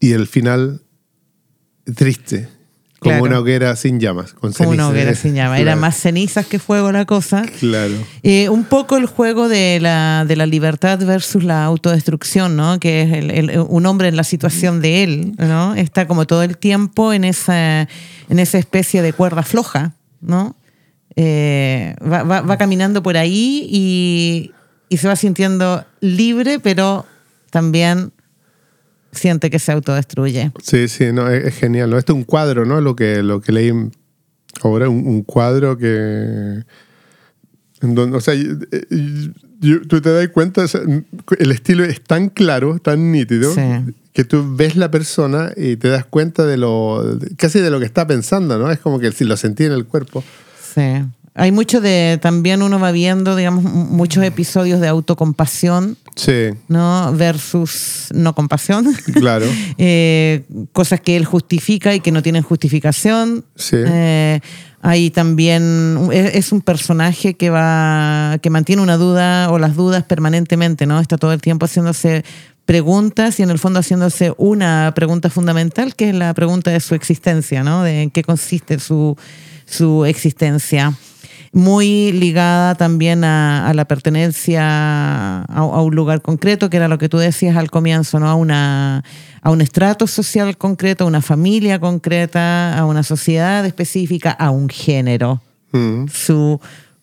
Y 0.00 0.12
el 0.12 0.26
final, 0.26 0.80
triste. 1.94 2.48
Como 3.02 3.14
claro. 3.16 3.24
una 3.24 3.38
hoguera 3.40 3.74
sin 3.76 3.98
llamas. 3.98 4.32
Con 4.32 4.52
Como 4.52 4.70
cenizas. 4.70 4.74
una 4.74 4.88
hoguera 4.88 5.14
sin 5.14 5.34
llamas. 5.34 5.58
Claro. 5.58 5.70
Era 5.70 5.76
más 5.76 5.96
cenizas 5.96 6.46
que 6.46 6.58
fuego 6.58 6.92
la 6.92 7.04
cosa. 7.04 7.44
Claro. 7.58 7.94
Eh, 8.22 8.48
un 8.48 8.64
poco 8.64 8.96
el 8.96 9.06
juego 9.06 9.48
de 9.48 9.80
la, 9.80 10.24
de 10.26 10.36
la 10.36 10.46
libertad 10.46 10.98
versus 11.04 11.42
la 11.42 11.64
autodestrucción, 11.64 12.56
¿no? 12.56 12.78
Que 12.78 13.02
es 13.02 13.12
el, 13.12 13.30
el, 13.30 13.58
un 13.58 13.86
hombre 13.86 14.08
en 14.08 14.16
la 14.16 14.24
situación 14.24 14.80
de 14.80 15.02
él, 15.02 15.34
¿no? 15.38 15.74
Está 15.74 16.06
como 16.06 16.26
todo 16.26 16.42
el 16.44 16.56
tiempo 16.56 17.12
en 17.12 17.24
esa, 17.24 17.82
en 18.28 18.38
esa 18.38 18.58
especie 18.58 19.02
de 19.02 19.12
cuerda 19.12 19.42
floja, 19.42 19.94
¿no? 20.20 20.54
Eh, 21.16 21.94
va, 22.00 22.22
va, 22.22 22.40
va, 22.40 22.56
caminando 22.56 23.02
por 23.02 23.16
ahí 23.16 23.66
y, 23.68 24.52
y 24.88 24.96
se 24.96 25.08
va 25.08 25.16
sintiendo 25.16 25.84
libre, 26.00 26.58
pero 26.58 27.04
también 27.50 28.12
siente 29.12 29.50
que 29.50 29.58
se 29.58 29.70
autodestruye. 29.72 30.50
Sí, 30.62 30.88
sí, 30.88 31.12
no, 31.12 31.28
es, 31.30 31.44
es 31.44 31.54
genial. 31.54 31.90
¿no? 31.90 31.98
Este 31.98 32.12
es 32.12 32.16
un 32.16 32.24
cuadro, 32.24 32.64
¿no? 32.64 32.80
Lo 32.80 32.96
que, 32.96 33.22
lo 33.22 33.40
que 33.40 33.52
leí 33.52 33.72
ahora, 34.62 34.88
un, 34.88 35.06
un 35.06 35.22
cuadro 35.22 35.76
que... 35.78 36.62
En 37.82 37.94
donde, 37.96 38.16
o 38.16 38.20
sea, 38.20 38.34
yo, 38.34 38.44
yo, 39.60 39.82
tú 39.88 40.00
te 40.00 40.12
das 40.12 40.28
cuenta, 40.28 40.62
o 40.62 40.68
sea, 40.68 40.80
el 41.38 41.50
estilo 41.50 41.84
es 41.84 42.00
tan 42.00 42.28
claro, 42.28 42.78
tan 42.78 43.10
nítido, 43.10 43.52
Sí. 43.52 43.60
que 44.12 44.22
tú 44.24 44.54
ves 44.56 44.76
la 44.76 44.90
persona 44.90 45.52
y 45.56 45.76
te 45.76 45.88
das 45.88 46.04
cuenta 46.04 46.46
de 46.46 46.56
lo, 46.58 47.02
casi 47.36 47.58
de 47.58 47.70
lo 47.70 47.80
que 47.80 47.86
está 47.86 48.06
pensando, 48.06 48.56
¿no? 48.56 48.70
Es 48.70 48.78
como 48.78 49.00
que 49.00 49.10
si 49.10 49.24
lo 49.24 49.36
sentí 49.36 49.64
en 49.64 49.72
el 49.72 49.84
cuerpo. 49.86 50.22
Sí. 50.74 51.02
Hay 51.34 51.50
mucho 51.50 51.80
de, 51.80 52.18
también 52.20 52.62
uno 52.62 52.78
va 52.78 52.92
viendo, 52.92 53.36
digamos, 53.36 53.64
muchos 53.64 54.22
episodios 54.22 54.80
de 54.80 54.88
autocompasión, 54.88 55.96
Sí, 56.14 56.50
¿no? 56.68 57.12
Versus 57.14 58.08
no 58.14 58.34
compasión. 58.34 58.92
claro. 59.14 59.46
Eh, 59.78 60.44
cosas 60.72 61.00
que 61.00 61.16
él 61.16 61.24
justifica 61.24 61.94
y 61.94 62.00
que 62.00 62.12
no 62.12 62.22
tienen 62.22 62.42
justificación. 62.42 63.44
Sí. 63.56 63.76
Eh, 63.78 64.40
hay 64.82 65.10
también, 65.10 66.08
es, 66.12 66.52
un 66.52 66.60
personaje 66.60 67.34
que 67.34 67.50
va, 67.50 68.38
que 68.42 68.50
mantiene 68.50 68.82
una 68.82 68.96
duda 68.96 69.50
o 69.50 69.58
las 69.58 69.76
dudas 69.76 70.04
permanentemente, 70.04 70.86
¿no? 70.86 71.00
Está 71.00 71.16
todo 71.16 71.32
el 71.32 71.40
tiempo 71.40 71.66
haciéndose 71.66 72.24
preguntas 72.64 73.40
y 73.40 73.42
en 73.42 73.50
el 73.50 73.58
fondo 73.58 73.80
haciéndose 73.80 74.34
una 74.36 74.92
pregunta 74.94 75.30
fundamental, 75.30 75.94
que 75.94 76.10
es 76.10 76.14
la 76.14 76.34
pregunta 76.34 76.70
de 76.70 76.80
su 76.80 76.94
existencia, 76.94 77.62
¿no? 77.62 77.82
De 77.82 78.02
en 78.02 78.10
qué 78.10 78.22
consiste 78.22 78.78
su, 78.78 79.16
su 79.66 80.04
existencia 80.04 80.92
muy 81.52 82.12
ligada 82.12 82.74
también 82.74 83.24
a, 83.24 83.68
a 83.68 83.74
la 83.74 83.84
pertenencia 83.84 84.62
a, 84.62 85.44
a, 85.44 85.82
un 85.82 85.94
lugar 85.94 86.22
concreto, 86.22 86.70
que 86.70 86.78
era 86.78 86.88
lo 86.88 86.98
que 86.98 87.08
tú 87.08 87.18
decías 87.18 87.56
al 87.56 87.70
comienzo, 87.70 88.18
¿no? 88.18 88.28
A, 88.28 88.34
una, 88.34 89.04
a 89.42 89.50
un 89.50 89.60
estrato 89.60 90.06
social 90.06 90.56
concreto, 90.56 91.04
a 91.04 91.06
una 91.06 91.20
familia 91.20 91.78
concreta, 91.78 92.76
a 92.76 92.86
una 92.86 93.02
sociedad 93.02 93.64
específica, 93.66 94.30
a 94.30 94.50
un 94.50 94.68
género. 94.68 95.42
Mm. 95.72 96.06
Su 96.08 96.60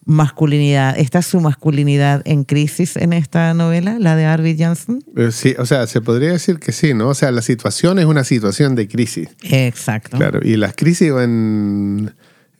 masculinidad. 0.10 0.98
¿Está 0.98 1.22
su 1.22 1.40
masculinidad 1.40 2.24
en 2.26 2.44
crisis 2.44 2.98
en 2.98 3.14
esta 3.14 3.54
novela, 3.54 3.98
la 4.00 4.16
de 4.16 4.26
Arvid 4.26 4.60
Janssen? 4.60 5.04
Eh, 5.16 5.32
Sí, 5.32 5.56
o 5.60 5.66
sea, 5.68 5.86
se 5.86 6.02
podría 6.02 6.32
decir 6.32 6.58
que 6.58 6.72
sí, 6.72 6.96
¿no? 6.96 7.10
O 7.10 7.14
sea, 7.14 7.32
la 7.32 7.44
situación 7.44 8.00
es 8.00 8.06
una 8.06 8.24
situación 8.24 8.74
de 8.74 8.88
crisis. 8.88 9.30
Exacto. 9.44 10.18
Claro, 10.18 10.40
y 10.44 10.58
las 10.58 10.74
crisis 10.76 11.12
en... 11.12 12.12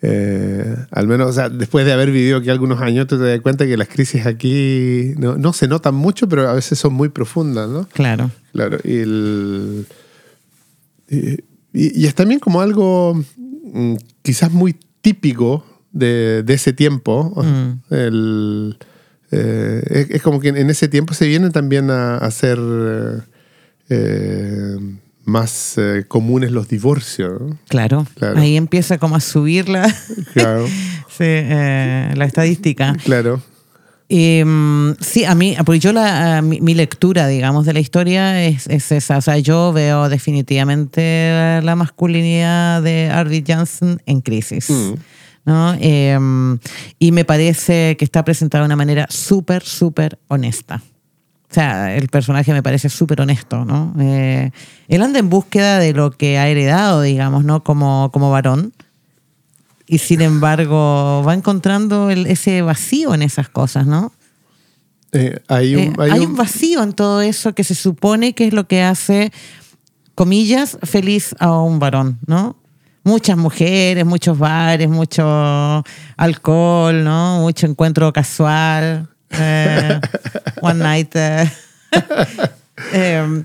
Eh, 0.02 0.76
al 0.92 1.08
menos, 1.08 1.30
o 1.30 1.34
sea, 1.34 1.50
después 1.50 1.86
de 1.86 1.92
haber 1.92 2.12
vivido 2.12 2.38
aquí 2.38 2.50
algunos 2.50 2.82
años, 2.82 3.08
tú 3.08 3.18
te 3.18 3.26
das 3.26 3.42
cuenta 3.42 3.66
que 3.66 3.76
las 3.76 3.90
crisis 3.90 4.26
aquí 4.26 5.14
no, 5.18 5.38
no, 5.38 5.52
se 5.52 5.68
notan 5.68 5.96
mucho, 5.96 6.30
pero 6.30 6.50
a 6.50 6.54
veces 6.54 6.80
son 6.80 6.94
muy 6.94 7.10
profundas, 7.10 7.70
¿no? 7.70 7.88
Claro. 7.94 8.32
Claro, 8.54 8.78
y, 8.84 8.98
el, 8.98 9.86
y, 11.10 11.38
y, 11.74 12.06
es 12.06 12.16
también 12.16 12.40
como 12.40 12.62
algo 12.62 13.22
mm, 13.74 13.96
quizás 14.22 14.52
muy 14.52 14.76
típico 15.02 15.66
de, 15.92 16.44
de 16.44 16.54
ese 16.54 16.72
tiempo. 16.72 17.34
Mm. 17.44 17.94
El, 17.94 18.78
eh, 19.32 19.84
es, 19.90 20.10
es, 20.12 20.22
como 20.22 20.40
que 20.40 20.50
en 20.50 20.70
ese 20.70 20.88
tiempo 20.88 21.14
se 21.14 21.28
vienen 21.28 21.52
también 21.52 21.92
a, 21.92 22.16
a 22.16 22.26
hacer 22.26 22.58
eh, 23.90 24.78
más 25.30 25.76
eh, 25.78 26.06
comunes 26.08 26.52
los 26.52 26.68
divorcios. 26.68 27.40
¿no? 27.40 27.58
Claro. 27.68 28.06
claro. 28.16 28.40
Ahí 28.40 28.58
empieza 28.58 28.98
como 28.98 29.16
a 29.16 29.20
subir 29.20 29.70
la, 29.70 29.84
claro. 30.34 30.68
sí, 30.68 31.24
eh, 31.24 32.14
la 32.16 32.26
estadística. 32.26 32.96
Claro. 33.04 33.42
Eh, 34.12 34.44
sí, 35.00 35.24
a 35.24 35.36
mí, 35.36 35.56
porque 35.64 35.80
yo 35.80 35.94
la, 35.94 36.42
mi, 36.42 36.60
mi, 36.62 36.74
lectura, 36.74 37.28
digamos, 37.28 37.68
de 37.68 37.74
la 37.74 37.80
historia 37.80 38.44
es, 38.44 38.66
es, 38.68 38.92
esa. 38.92 39.18
O 39.18 39.22
sea, 39.22 39.38
yo 39.38 39.72
veo 39.72 40.10
definitivamente 40.10 41.62
la 41.62 41.76
masculinidad 41.76 42.82
de 42.82 43.10
Arvid 43.12 43.46
Janssen 43.48 44.02
en 44.08 44.22
crisis. 44.22 44.70
Mm. 44.70 44.94
¿no? 45.46 45.76
Eh, 45.80 46.18
y 47.00 47.12
me 47.12 47.26
parece 47.26 47.96
que 47.98 48.06
está 48.06 48.24
presentada 48.24 48.64
de 48.64 48.68
una 48.68 48.76
manera 48.76 49.08
súper, 49.10 49.64
súper 49.64 50.20
honesta. 50.28 50.82
O 51.50 51.54
sea, 51.54 51.96
el 51.96 52.10
personaje 52.10 52.54
me 52.54 52.62
parece 52.62 52.90
súper 52.90 53.22
honesto, 53.22 53.66
¿no? 53.66 53.96
Eh, 54.00 54.52
él 54.88 55.02
anda 55.02 55.18
en 55.18 55.30
búsqueda 55.30 55.80
de 55.80 55.94
lo 55.94 56.12
que 56.12 56.38
ha 56.38 56.48
heredado, 56.48 57.02
digamos, 57.02 57.44
¿no? 57.44 57.64
Como, 57.64 58.12
como 58.12 58.30
varón. 58.30 58.72
Y 59.88 59.98
sin 59.98 60.22
embargo, 60.22 61.24
va 61.28 61.34
encontrando 61.34 62.12
el, 62.12 62.28
ese 62.28 62.62
vacío 62.62 63.16
en 63.16 63.24
esas 63.24 63.50
cosas, 63.50 63.88
¿no? 63.88 64.14
Eh, 65.12 65.40
hay, 65.48 65.76
un, 65.76 65.82
eh, 65.82 65.94
hay, 65.98 66.12
hay 66.12 66.20
un... 66.20 66.28
un 66.28 66.36
vacío 66.36 66.84
en 66.84 66.94
todo 66.94 67.22
eso 67.22 67.56
que 67.56 67.64
se 67.64 67.74
supone 67.74 68.34
que 68.34 68.46
es 68.46 68.54
lo 68.54 68.68
que 68.68 68.84
hace, 68.84 69.32
comillas, 70.14 70.78
feliz 70.84 71.36
a 71.40 71.58
un 71.58 71.80
varón, 71.80 72.20
¿no? 72.28 72.58
muchas 73.04 73.38
mujeres, 73.38 74.06
muchos 74.06 74.38
bares, 74.38 74.88
mucho 74.88 75.84
alcohol, 76.16 77.04
¿no? 77.04 77.40
Mucho 77.40 77.66
encuentro 77.66 78.14
casual, 78.14 79.10
eh, 79.32 80.00
one 80.62 80.80
night. 80.80 81.16
Eh. 81.16 81.50
eh, 82.94 83.44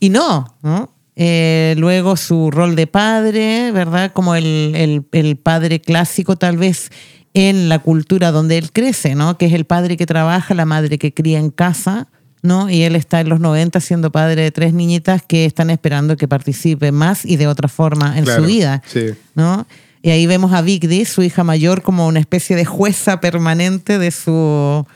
y 0.00 0.08
no, 0.10 0.56
¿no? 0.62 0.92
Eh, 1.18 1.74
luego 1.78 2.16
su 2.16 2.50
rol 2.50 2.76
de 2.76 2.86
padre, 2.86 3.72
¿verdad? 3.72 4.12
Como 4.12 4.34
el, 4.34 4.72
el, 4.76 5.06
el, 5.12 5.36
padre 5.36 5.80
clásico 5.80 6.36
tal 6.36 6.58
vez 6.58 6.90
en 7.32 7.70
la 7.70 7.78
cultura 7.78 8.30
donde 8.32 8.58
él 8.58 8.70
crece, 8.70 9.14
¿no? 9.14 9.38
Que 9.38 9.46
es 9.46 9.54
el 9.54 9.64
padre 9.64 9.96
que 9.96 10.04
trabaja, 10.04 10.54
la 10.54 10.66
madre 10.66 10.98
que 10.98 11.14
cría 11.14 11.38
en 11.38 11.50
casa, 11.50 12.08
¿no? 12.42 12.68
Y 12.68 12.82
él 12.82 12.96
está 12.96 13.20
en 13.20 13.30
los 13.30 13.40
90 13.40 13.80
siendo 13.80 14.12
padre 14.12 14.42
de 14.42 14.50
tres 14.50 14.74
niñitas 14.74 15.22
que 15.22 15.46
están 15.46 15.70
esperando 15.70 16.16
que 16.16 16.28
participe 16.28 16.92
más 16.92 17.24
y 17.24 17.36
de 17.36 17.46
otra 17.46 17.68
forma 17.68 18.18
en 18.18 18.24
Claro, 18.24 18.42
su 18.42 18.48
vida, 18.48 18.82
sí. 18.86 19.14
¿no? 19.34 19.66
Y 20.06 20.10
ahí 20.10 20.24
vemos 20.28 20.52
a 20.52 20.62
Vigdi, 20.62 21.04
su 21.04 21.24
hija 21.24 21.42
mayor, 21.42 21.82
como 21.82 22.06
una 22.06 22.20
especie 22.20 22.54
de 22.54 22.64
jueza 22.64 23.18
permanente 23.20 23.98
de 23.98 24.12
su, 24.12 24.86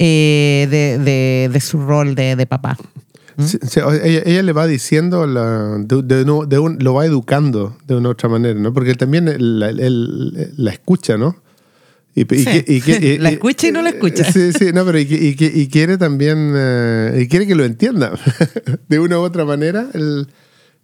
eh, 0.00 0.66
de, 0.68 0.98
de- 0.98 1.48
de 1.52 1.60
su 1.60 1.78
rol 1.80 2.16
de, 2.16 2.34
de 2.34 2.44
papá. 2.44 2.76
Sí, 3.38 3.56
sí, 3.62 3.78
o- 3.78 3.92
ella, 3.92 4.22
ella 4.26 4.42
le 4.42 4.52
va 4.52 4.66
diciendo, 4.66 5.28
la, 5.28 5.78
de, 5.78 6.58
un- 6.58 6.78
lo 6.80 6.94
va 6.94 7.06
educando 7.06 7.76
de 7.86 7.94
una 7.94 8.08
otra 8.08 8.28
manera, 8.28 8.58
¿no? 8.58 8.72
Porque 8.72 8.90
él 8.90 8.96
también 8.96 9.26
la 9.38 10.70
escucha, 10.72 11.16
¿no? 11.16 11.36
Y, 12.16 12.22
y 12.22 12.38
Sí. 12.40 12.44
que- 12.46 12.64
y 12.66 12.80
que- 12.80 12.98
y- 13.14 13.18
La 13.18 13.28
escucha 13.30 13.68
y 13.68 13.70
no 13.70 13.80
la 13.80 13.90
escucha. 13.90 14.24
Sí, 14.24 14.52
sí, 14.54 14.72
no, 14.74 14.84
pero 14.84 14.98
y, 14.98 15.68
quiere 15.70 15.98
también, 15.98 16.52
eh, 16.56 17.20
y 17.22 17.28
quiere 17.28 17.46
que 17.46 17.54
lo 17.54 17.64
entienda. 17.64 18.10
de 18.88 18.98
una 18.98 19.20
u 19.20 19.22
otra 19.22 19.44
manera, 19.44 19.86
él, 19.94 20.26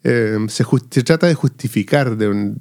eh, 0.04 0.36
se, 0.48 0.64
se 0.90 1.02
trata 1.02 1.26
de 1.26 1.34
justificar, 1.34 2.16
de, 2.16 2.28
un- 2.28 2.56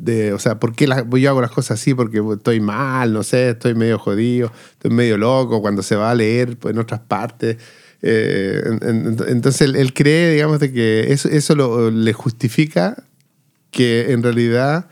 de, 0.00 0.32
o 0.32 0.38
sea, 0.38 0.58
¿por 0.58 0.74
qué 0.74 0.86
la- 0.86 1.06
yo 1.08 1.30
hago 1.30 1.40
las 1.40 1.50
cosas 1.50 1.80
así? 1.80 1.94
Porque 1.94 2.20
estoy 2.34 2.60
mal, 2.60 3.12
no 3.12 3.22
sé, 3.22 3.50
estoy 3.50 3.74
medio 3.74 3.98
jodido, 3.98 4.52
estoy 4.72 4.90
medio 4.90 5.16
loco 5.18 5.60
cuando 5.60 5.82
se 5.82 5.96
va 5.96 6.10
a 6.10 6.14
leer 6.14 6.56
en 6.64 6.78
otras 6.78 7.00
partes. 7.00 7.56
Eh, 8.02 8.60
en- 8.64 8.88
en- 8.88 9.16
entonces 9.28 9.60
él, 9.62 9.76
él 9.76 9.92
cree, 9.94 10.32
digamos, 10.32 10.58
de 10.60 10.72
que 10.72 11.12
eso, 11.12 11.28
eso 11.28 11.54
lo, 11.54 11.90
le 11.90 12.12
justifica 12.12 13.04
que 13.70 14.12
en 14.12 14.22
realidad 14.22 14.88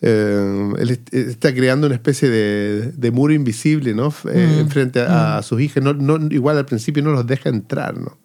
eh, 0.00 0.72
él 0.78 0.90
est- 0.90 1.14
está 1.14 1.54
creando 1.54 1.86
una 1.86 1.94
especie 1.96 2.28
de, 2.28 2.92
de 2.92 3.10
muro 3.12 3.32
invisible, 3.32 3.94
¿no? 3.94 4.12
Eh, 4.32 4.64
frente 4.68 5.00
a, 5.00 5.38
a 5.38 5.42
sus 5.42 5.60
hijas. 5.60 5.82
No, 5.82 5.92
no- 5.92 6.18
igual 6.30 6.58
al 6.58 6.66
principio 6.66 7.02
no 7.02 7.12
los 7.12 7.26
deja 7.26 7.48
entrar, 7.50 7.96
¿no? 7.98 8.18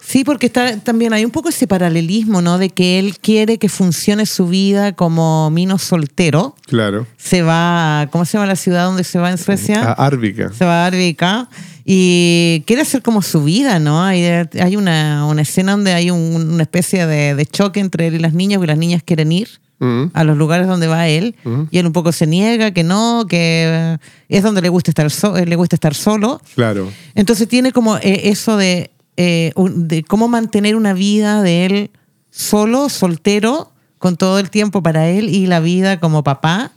Sí, 0.00 0.24
porque 0.24 0.46
está, 0.46 0.76
también 0.78 1.12
hay 1.12 1.24
un 1.24 1.30
poco 1.30 1.48
ese 1.50 1.66
paralelismo, 1.66 2.42
¿no? 2.42 2.58
De 2.58 2.70
que 2.70 2.98
él 2.98 3.18
quiere 3.18 3.58
que 3.58 3.68
funcione 3.68 4.26
su 4.26 4.48
vida 4.48 4.92
como 4.92 5.50
mino 5.50 5.78
soltero. 5.78 6.56
Claro. 6.66 7.06
Se 7.16 7.42
va, 7.42 8.00
a- 8.02 8.06
¿cómo 8.08 8.24
se 8.24 8.32
llama 8.38 8.46
la 8.46 8.56
ciudad 8.56 8.86
donde 8.86 9.04
se 9.04 9.18
va 9.18 9.30
en 9.30 9.38
Suecia? 9.38 9.82
A 9.82 9.92
Árvica. 10.06 10.50
Se 10.52 10.64
va 10.64 10.82
a 10.84 10.86
Arvika 10.86 11.48
y 11.84 12.62
quiere 12.66 12.82
hacer 12.82 13.02
como 13.02 13.22
su 13.22 13.44
vida, 13.44 13.78
¿no? 13.78 14.02
Hay, 14.04 14.24
hay 14.24 14.76
una, 14.76 15.26
una 15.26 15.42
escena 15.42 15.72
donde 15.72 15.92
hay 15.92 16.10
un- 16.10 16.50
una 16.52 16.62
especie 16.62 17.06
de, 17.06 17.34
de 17.34 17.46
choque 17.46 17.80
entre 17.80 18.06
él 18.08 18.14
y 18.14 18.18
las 18.18 18.32
niñas, 18.34 18.58
porque 18.58 18.68
las 18.72 18.78
niñas 18.78 19.02
quieren 19.04 19.32
ir 19.32 19.48
Mm. 19.82 20.10
a 20.12 20.24
los 20.24 20.36
lugares 20.36 20.66
donde 20.66 20.88
va 20.88 21.08
él 21.08 21.34
Ujú. 21.42 21.66
y 21.70 21.78
él 21.78 21.86
un 21.86 21.94
poco 21.94 22.12
se 22.12 22.26
niega, 22.26 22.70
que 22.70 22.82
no, 22.84 23.24
que 23.26 23.96
es 24.28 24.42
donde 24.42 24.60
le 24.60 24.68
gusta 24.68 24.90
estar, 24.90 25.10
so- 25.10 25.34
le 25.42 25.56
gusta 25.56 25.74
estar 25.74 25.94
solo. 25.94 26.42
Claro. 26.54 26.92
Entonces 27.14 27.48
tiene 27.48 27.72
como 27.72 27.96
eh, 27.96 28.20
eso 28.24 28.58
de, 28.58 28.90
eh, 29.16 29.52
de 29.56 30.02
cómo 30.02 30.28
mantener 30.28 30.76
una 30.76 30.92
vida 30.92 31.42
de 31.42 31.66
él 31.66 31.90
solo, 32.30 32.88
soltero, 32.88 33.72
con 33.98 34.16
todo 34.16 34.38
el 34.38 34.50
tiempo 34.50 34.82
para 34.82 35.08
él 35.08 35.28
y 35.28 35.46
la 35.46 35.60
vida 35.60 36.00
como 36.00 36.24
papá 36.24 36.72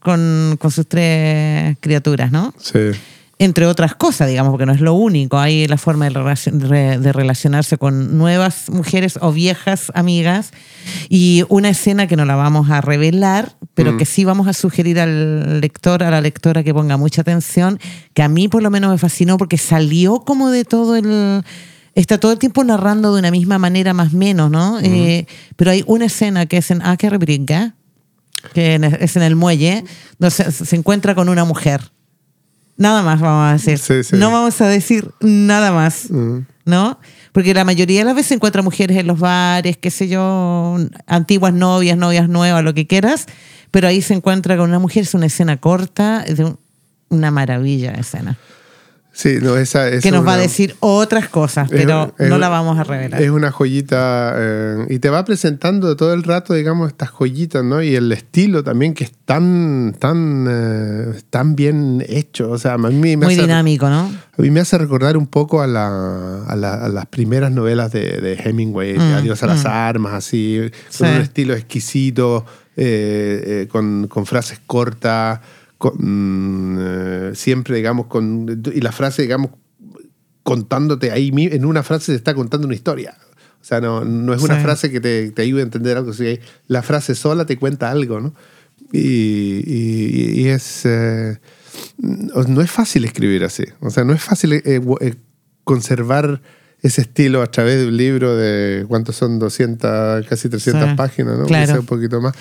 con, 0.00 0.56
con 0.60 0.70
sus 0.70 0.86
tres 0.86 1.76
criaturas, 1.80 2.30
¿no? 2.30 2.52
Sí. 2.58 2.90
Entre 3.42 3.66
otras 3.66 3.94
cosas, 3.96 4.28
digamos, 4.28 4.50
porque 4.52 4.66
no 4.66 4.72
es 4.72 4.80
lo 4.80 4.94
único. 4.94 5.38
Hay 5.38 5.66
la 5.66 5.76
forma 5.76 6.04
de, 6.08 6.12
relacion- 6.12 6.60
re- 6.60 6.98
de 6.98 7.12
relacionarse 7.12 7.76
con 7.76 8.16
nuevas 8.16 8.70
mujeres 8.70 9.18
o 9.20 9.32
viejas 9.32 9.90
amigas. 9.94 10.52
Y 11.08 11.44
una 11.48 11.68
escena 11.70 12.06
que 12.06 12.16
no 12.16 12.24
la 12.24 12.36
vamos 12.36 12.70
a 12.70 12.80
revelar, 12.80 13.56
pero 13.74 13.96
que 13.96 14.04
sí 14.04 14.24
vamos 14.24 14.46
a 14.46 14.52
sugerir 14.52 15.00
al 15.00 15.60
lector, 15.60 16.02
a 16.02 16.10
la 16.10 16.20
lectora 16.20 16.62
que 16.62 16.72
ponga 16.72 16.96
mucha 16.96 17.22
atención, 17.22 17.78
que 18.14 18.22
a 18.22 18.28
mí 18.28 18.46
por 18.48 18.62
lo 18.62 18.70
menos 18.70 18.90
me 18.92 18.98
fascinó 18.98 19.36
porque 19.38 19.58
salió 19.58 20.20
como 20.20 20.50
de 20.50 20.64
todo 20.64 20.94
el... 20.96 21.42
Está 21.94 22.18
todo 22.18 22.32
el 22.32 22.38
tiempo 22.38 22.64
narrando 22.64 23.12
de 23.12 23.18
una 23.18 23.30
misma 23.30 23.58
manera, 23.58 23.92
más 23.92 24.14
o 24.14 24.16
menos, 24.16 24.50
¿no? 24.50 24.78
Eh, 24.80 25.26
pero 25.56 25.72
hay 25.72 25.84
una 25.86 26.06
escena 26.06 26.46
que 26.46 26.56
es 26.58 26.70
en 26.70 26.80
Akerbrygge, 26.80 27.72
que 28.54 28.74
en- 28.74 28.84
es 28.84 29.16
en 29.16 29.22
el 29.22 29.36
muelle, 29.36 29.84
donde 30.18 30.30
se, 30.34 30.50
se 30.52 30.76
encuentra 30.76 31.14
con 31.14 31.28
una 31.28 31.44
mujer. 31.44 31.90
Nada 32.76 33.02
más 33.02 33.20
vamos 33.20 33.52
a. 33.54 33.58
Sí, 33.58 33.76
sí. 33.76 34.16
No 34.16 34.30
vamos 34.32 34.60
a 34.60 34.68
decir 34.68 35.10
nada 35.20 35.72
más, 35.72 36.10
Mm. 36.10 36.38
¿no? 36.64 36.98
Porque 37.32 37.54
la 37.54 37.64
mayoría 37.64 38.00
de 38.00 38.04
las 38.04 38.14
veces 38.14 38.28
se 38.28 38.34
encuentra 38.34 38.62
mujeres 38.62 38.96
en 38.98 39.06
los 39.06 39.18
bares, 39.18 39.76
qué 39.78 39.90
sé 39.90 40.08
yo, 40.08 40.76
antiguas 41.06 41.52
novias, 41.54 41.96
novias 41.96 42.28
nuevas, 42.28 42.62
lo 42.64 42.74
que 42.74 42.86
quieras, 42.86 43.26
pero 43.70 43.88
ahí 43.88 44.02
se 44.02 44.14
encuentra 44.14 44.56
con 44.56 44.68
una 44.68 44.78
mujer, 44.78 45.02
es 45.04 45.14
una 45.14 45.26
escena 45.26 45.56
corta, 45.58 46.24
un- 46.38 46.58
una 47.08 47.30
maravilla 47.30 47.92
de 47.92 48.00
escena, 48.00 48.38
Sí, 49.22 49.38
no, 49.40 49.56
esa 49.56 50.00
que 50.00 50.10
nos 50.10 50.26
va 50.26 50.34
a 50.34 50.36
decir 50.38 50.74
otras 50.80 51.28
cosas, 51.28 51.68
pero 51.70 52.12
no 52.18 52.38
la 52.38 52.48
vamos 52.48 52.76
a 52.78 52.82
revelar. 52.82 53.22
Es 53.22 53.30
una 53.30 53.52
joyita 53.52 54.34
eh, 54.36 54.86
y 54.90 54.98
te 54.98 55.10
va 55.10 55.24
presentando 55.24 55.94
todo 55.96 56.12
el 56.12 56.24
rato, 56.24 56.54
digamos, 56.54 56.88
estas 56.88 57.10
joyitas, 57.10 57.62
¿no? 57.62 57.80
Y 57.82 57.94
el 57.94 58.10
estilo 58.10 58.64
también 58.64 58.94
que 58.94 59.04
es 59.04 59.12
tan, 59.24 59.94
tan, 59.98 60.46
eh, 60.50 61.20
tan 61.30 61.54
bien 61.54 62.04
hecho. 62.08 62.50
O 62.50 62.58
sea, 62.58 62.72
a 62.74 62.78
mí 62.78 63.16
me 63.16 63.16
Muy 63.16 63.34
hace, 63.34 63.42
dinámico, 63.42 63.88
¿no? 63.88 64.10
A 64.36 64.42
mí 64.42 64.50
me 64.50 64.58
hace 64.58 64.76
recordar 64.76 65.16
un 65.16 65.28
poco 65.28 65.62
a, 65.62 65.66
la- 65.68 66.42
a, 66.44 66.56
la- 66.56 66.74
a 66.84 66.88
las 66.88 67.06
primeras 67.06 67.52
novelas 67.52 67.92
de, 67.92 68.20
de 68.20 68.34
Hemingway, 68.34 68.98
Mm, 68.98 69.14
Adiós 69.14 69.42
a 69.44 69.46
las 69.46 69.64
armas, 69.66 70.14
así, 70.14 70.58
con 70.98 71.06
Sí. 71.08 71.14
un 71.14 71.20
estilo 71.20 71.54
exquisito, 71.54 72.44
eh, 72.76 73.68
con, 73.70 74.08
con 74.08 74.26
frases 74.26 74.58
cortas, 74.66 75.38
con, 75.82 75.94
mm, 75.98 76.78
eh, 76.80 77.30
siempre, 77.34 77.74
digamos, 77.76 78.06
con. 78.06 78.62
Y 78.72 78.80
la 78.80 78.92
frase, 78.92 79.22
digamos, 79.22 79.50
contándote 80.44 81.10
ahí, 81.10 81.32
en 81.36 81.64
una 81.64 81.82
frase 81.82 82.06
se 82.06 82.14
está 82.14 82.34
contando 82.34 82.66
una 82.68 82.76
historia. 82.76 83.16
O 83.60 83.64
sea, 83.64 83.80
no, 83.80 84.04
no 84.04 84.32
es 84.32 84.42
una 84.42 84.56
Sí. 84.58 84.62
frase 84.62 84.90
que 84.92 85.00
te, 85.00 85.32
te 85.32 85.42
ayude 85.42 85.60
a 85.62 85.64
entender 85.64 85.96
algo, 85.96 86.12
sino 86.12 86.38
la 86.68 86.82
frase 86.82 87.16
sola 87.16 87.46
te 87.46 87.56
cuenta 87.58 87.90
algo, 87.90 88.20
¿no? 88.20 88.32
Y, 88.92 89.00
y- 89.66 90.40
y 90.42 90.48
es. 90.48 90.82
eh, 90.84 91.38
no 91.98 92.60
es 92.60 92.70
fácil 92.70 93.04
escribir 93.04 93.42
así. 93.44 93.64
O 93.80 93.90
sea, 93.90 94.04
no 94.04 94.12
es 94.12 94.22
fácil 94.22 94.52
eh, 94.52 94.62
eh, 95.00 95.14
conservar 95.64 96.42
ese 96.80 97.00
estilo 97.02 97.42
a 97.42 97.46
través 97.50 97.78
de 97.80 97.88
un 97.88 97.96
libro 97.96 98.36
de. 98.36 98.84
¿Cuántos 98.88 99.16
son? 99.16 99.38
200, 99.40 100.26
casi 100.28 100.48
300 100.48 100.90
Sí, 100.90 100.96
páginas, 100.96 101.38
¿no? 101.38 101.46
claro. 101.46 101.66
Quizá 101.66 101.80
un 101.80 101.86
poquito 101.86 102.20
más. 102.20 102.34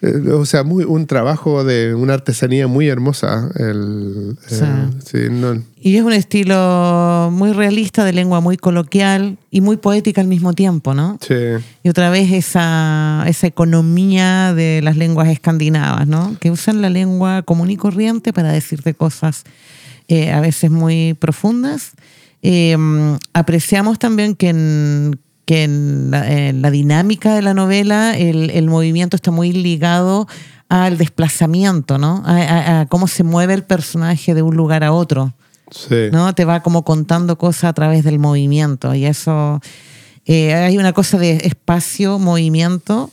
Eh, 0.00 0.30
o 0.30 0.44
sea, 0.46 0.62
muy, 0.62 0.84
un 0.84 1.06
trabajo 1.08 1.64
de 1.64 1.92
una 1.94 2.14
artesanía 2.14 2.68
muy 2.68 2.86
hermosa. 2.88 3.50
El, 3.56 4.36
eh, 4.48 4.54
Sí. 4.54 4.64
sí, 5.04 5.18
no- 5.30 5.60
Y 5.80 5.96
es 5.96 6.02
un 6.04 6.12
estilo 6.12 7.30
muy 7.32 7.52
realista, 7.52 8.04
de 8.04 8.12
lengua 8.12 8.40
muy 8.40 8.56
coloquial 8.56 9.38
y 9.50 9.60
muy 9.60 9.76
poética 9.76 10.20
al 10.20 10.28
mismo 10.28 10.52
tiempo, 10.52 10.94
¿no? 10.94 11.18
sí. 11.20 11.34
Y 11.82 11.88
otra 11.88 12.10
vez 12.10 12.30
esa, 12.32 13.24
esa 13.26 13.46
economía 13.48 14.54
de 14.54 14.80
las 14.82 14.96
lenguas 14.96 15.28
escandinavas, 15.28 16.06
¿no? 16.06 16.36
Que 16.40 16.50
usan 16.52 16.80
la 16.80 16.90
lengua 16.90 17.42
común 17.42 17.70
y 17.70 17.76
corriente 17.76 18.32
para 18.32 18.52
decirte 18.52 18.94
cosas 18.94 19.42
eh, 20.08 20.30
a 20.32 20.40
veces 20.40 20.70
muy 20.70 21.14
profundas. 21.14 21.92
Apreciamos 23.32 23.98
también 23.98 24.34
que 24.34 24.48
en, 24.50 25.20
que 25.48 25.62
en 25.64 26.10
la, 26.10 26.30
en 26.30 26.60
la 26.60 26.70
dinámica 26.70 27.34
de 27.34 27.40
la 27.40 27.54
novela 27.54 28.14
el, 28.18 28.50
el 28.50 28.66
movimiento 28.66 29.16
está 29.16 29.30
muy 29.30 29.50
ligado 29.52 30.28
al 30.68 30.98
desplazamiento, 30.98 31.96
¿no? 31.96 32.22
A, 32.26 32.36
a- 32.36 32.80
a 32.80 32.86
cómo 32.86 33.08
se 33.08 33.24
mueve 33.24 33.54
el 33.54 33.62
personaje 33.64 34.34
de 34.34 34.42
un 34.42 34.56
lugar 34.58 34.84
a 34.84 34.92
otro. 34.92 35.32
Sí. 35.70 35.94
¿no? 36.12 36.34
Te 36.34 36.44
va 36.44 36.60
como 36.62 36.84
contando 36.84 37.38
cosas 37.38 37.64
a 37.64 37.72
través 37.72 38.04
del 38.04 38.18
movimiento 38.18 38.94
y 38.94 39.06
eso, 39.06 39.62
eh, 40.26 40.52
hay 40.52 40.76
una 40.76 40.92
cosa 40.92 41.16
de 41.16 41.36
espacio, 41.44 42.18
movimiento, 42.18 43.10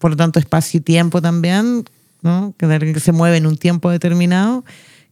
por 0.00 0.10
lo 0.10 0.16
tanto 0.16 0.40
espacio 0.40 0.78
y 0.78 0.80
tiempo 0.80 1.22
también, 1.22 1.84
¿no? 2.22 2.52
Que, 2.58 2.98
se 2.98 3.12
mueve 3.12 3.36
en 3.36 3.46
un 3.46 3.56
tiempo 3.56 3.90
determinado, 3.90 4.64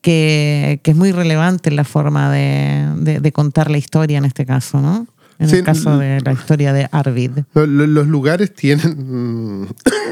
que, 0.02 0.80
que 0.82 0.90
es 0.90 0.96
muy 0.96 1.12
relevante 1.12 1.68
en 1.70 1.76
la 1.76 1.84
forma 1.84 2.32
de, 2.32 2.88
de- 2.96 3.20
de 3.20 3.32
contar 3.32 3.70
la 3.70 3.78
historia 3.78 4.18
en 4.18 4.24
este 4.24 4.44
caso, 4.44 4.80
¿no? 4.80 5.06
En 5.38 5.48
Sí, 5.48 5.56
el 5.56 5.62
caso 5.64 5.96
de 5.98 6.20
la 6.20 6.32
historia 6.32 6.72
de 6.72 6.88
Arvid. 6.90 7.30
Lo- 7.54 7.66
lo- 7.66 7.86
Los, 7.86 8.06
lugares 8.08 8.52
tienen. 8.54 9.62
mm, 9.62 9.66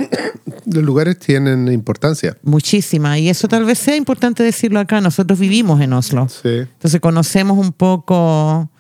los 0.73 0.85
lugares 0.85 1.19
tienen 1.19 1.67
importancia. 1.73 2.37
Muchísima. 2.43 3.19
Y 3.19 3.29
eso 3.29 3.49
tal 3.49 3.65
vez 3.65 3.79
sea 3.79 3.97
importante 3.97 4.43
decirlo 4.43 4.79
acá. 4.81 5.01
Nosotros 5.01 5.39
vivimos 5.39 5.81
en 5.81 5.93
Oslo. 5.93 6.29
Sí. 6.29 6.49
Entonces 6.49 7.01
conocemos 7.01 7.59
un 7.59 7.73
poco, 7.73 8.71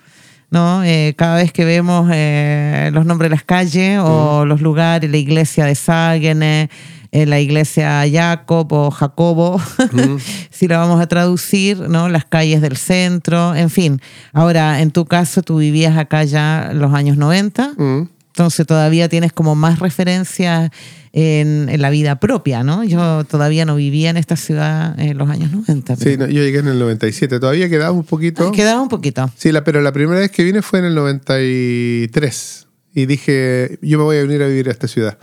¿no? 0.50 0.84
Eh, 0.84 1.14
cada 1.18 1.36
vez 1.36 1.52
que 1.52 1.64
vemos 1.64 2.08
eh, 2.12 2.90
los 2.92 3.04
nombres 3.06 3.30
de 3.30 3.36
las 3.36 3.44
calles 3.44 3.98
o 4.02 4.44
los 4.46 4.60
lugares, 4.60 5.10
la 5.10 5.16
iglesia 5.16 5.64
de 5.64 5.74
Sagene, 5.74 6.70
eh, 7.12 7.26
la 7.26 7.40
iglesia 7.40 8.04
Jacob 8.10 8.72
o 8.72 8.90
Jacobo, 8.90 9.60
si 10.50 10.68
la 10.68 10.78
vamos 10.78 11.00
a 11.00 11.06
traducir, 11.06 11.78
¿no? 11.88 12.08
Las 12.08 12.24
calles 12.24 12.60
del 12.60 12.76
centro, 12.76 13.54
en 13.54 13.70
fin. 13.70 14.00
Ahora, 14.32 14.80
en 14.80 14.90
tu 14.90 15.06
caso, 15.06 15.42
tú 15.42 15.58
vivías 15.58 15.96
acá 15.96 16.24
ya 16.24 16.70
los 16.74 16.94
años 16.94 17.16
90. 17.16 17.74
Mm. 17.76 18.08
Entonces 18.36 18.66
todavía 18.66 19.08
tienes 19.08 19.32
como 19.32 19.54
más 19.54 19.78
referencias 19.78 20.70
en, 21.14 21.70
en 21.70 21.80
la 21.80 21.88
vida 21.88 22.20
propia, 22.20 22.62
¿no? 22.62 22.84
Yo 22.84 23.24
todavía 23.24 23.64
no 23.64 23.76
vivía 23.76 24.10
en 24.10 24.18
esta 24.18 24.36
ciudad 24.36 25.00
en 25.00 25.16
los 25.16 25.30
años 25.30 25.50
90. 25.52 25.96
Sí, 25.96 26.18
no, 26.18 26.26
yo 26.26 26.42
llegué 26.42 26.58
en 26.58 26.68
el 26.68 26.78
97. 26.78 27.40
Todavía 27.40 27.70
quedaba 27.70 27.92
un 27.92 28.04
poquito. 28.04 28.52
Quedaba 28.52 28.82
un 28.82 28.90
poquito. 28.90 29.30
Sí, 29.38 29.52
la, 29.52 29.64
pero 29.64 29.80
la 29.80 29.92
primera 29.92 30.20
vez 30.20 30.30
que 30.30 30.44
vine 30.44 30.60
fue 30.60 30.80
en 30.80 30.84
el 30.84 30.94
93. 30.94 32.66
Y 32.92 33.06
dije, 33.06 33.78
yo 33.80 33.96
me 33.96 34.04
voy 34.04 34.18
a 34.18 34.22
venir 34.22 34.42
a 34.42 34.48
vivir 34.48 34.68
a 34.68 34.72
esta 34.72 34.86
ciudad. 34.86 35.16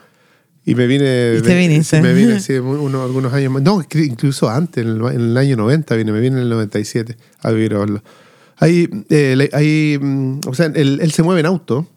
Y 0.65 0.76
me 0.76 0.88
vine. 0.88 1.36
Y 1.39 1.41
te 1.41 1.56
viniste. 1.58 1.97
sí, 1.97 2.02
me 2.04 2.13
vine, 2.13 2.39
sí, 2.39 2.54
uno- 2.60 3.04
algunos 3.04 3.34
años 3.34 3.52
más. 3.52 3.62
No, 3.63 3.84
incluso 3.95 4.49
antes, 4.49 4.84
en 4.86 4.91
el, 4.91 5.02
en 5.13 5.21
el 5.21 5.38
año 5.38 5.58
90 5.58 5.95
vine, 5.95 6.12
me 6.12 6.19
vine 6.21 6.38
en 6.38 6.43
el 6.43 6.49
97 6.49 7.17
a 7.41 7.52
vivir 7.52 7.73
a 7.73 7.80
Oslo. 7.80 8.04
Ahí, 8.58 8.88
eh, 9.10 9.49
ahí, 9.54 9.97
mm, 10.02 10.39
o 10.47 10.54
sea, 10.54 10.67
él, 10.67 10.99
él 11.02 11.12
se 11.12 11.21
mueve 11.23 11.41
en 11.41 11.47
auto. 11.47 11.88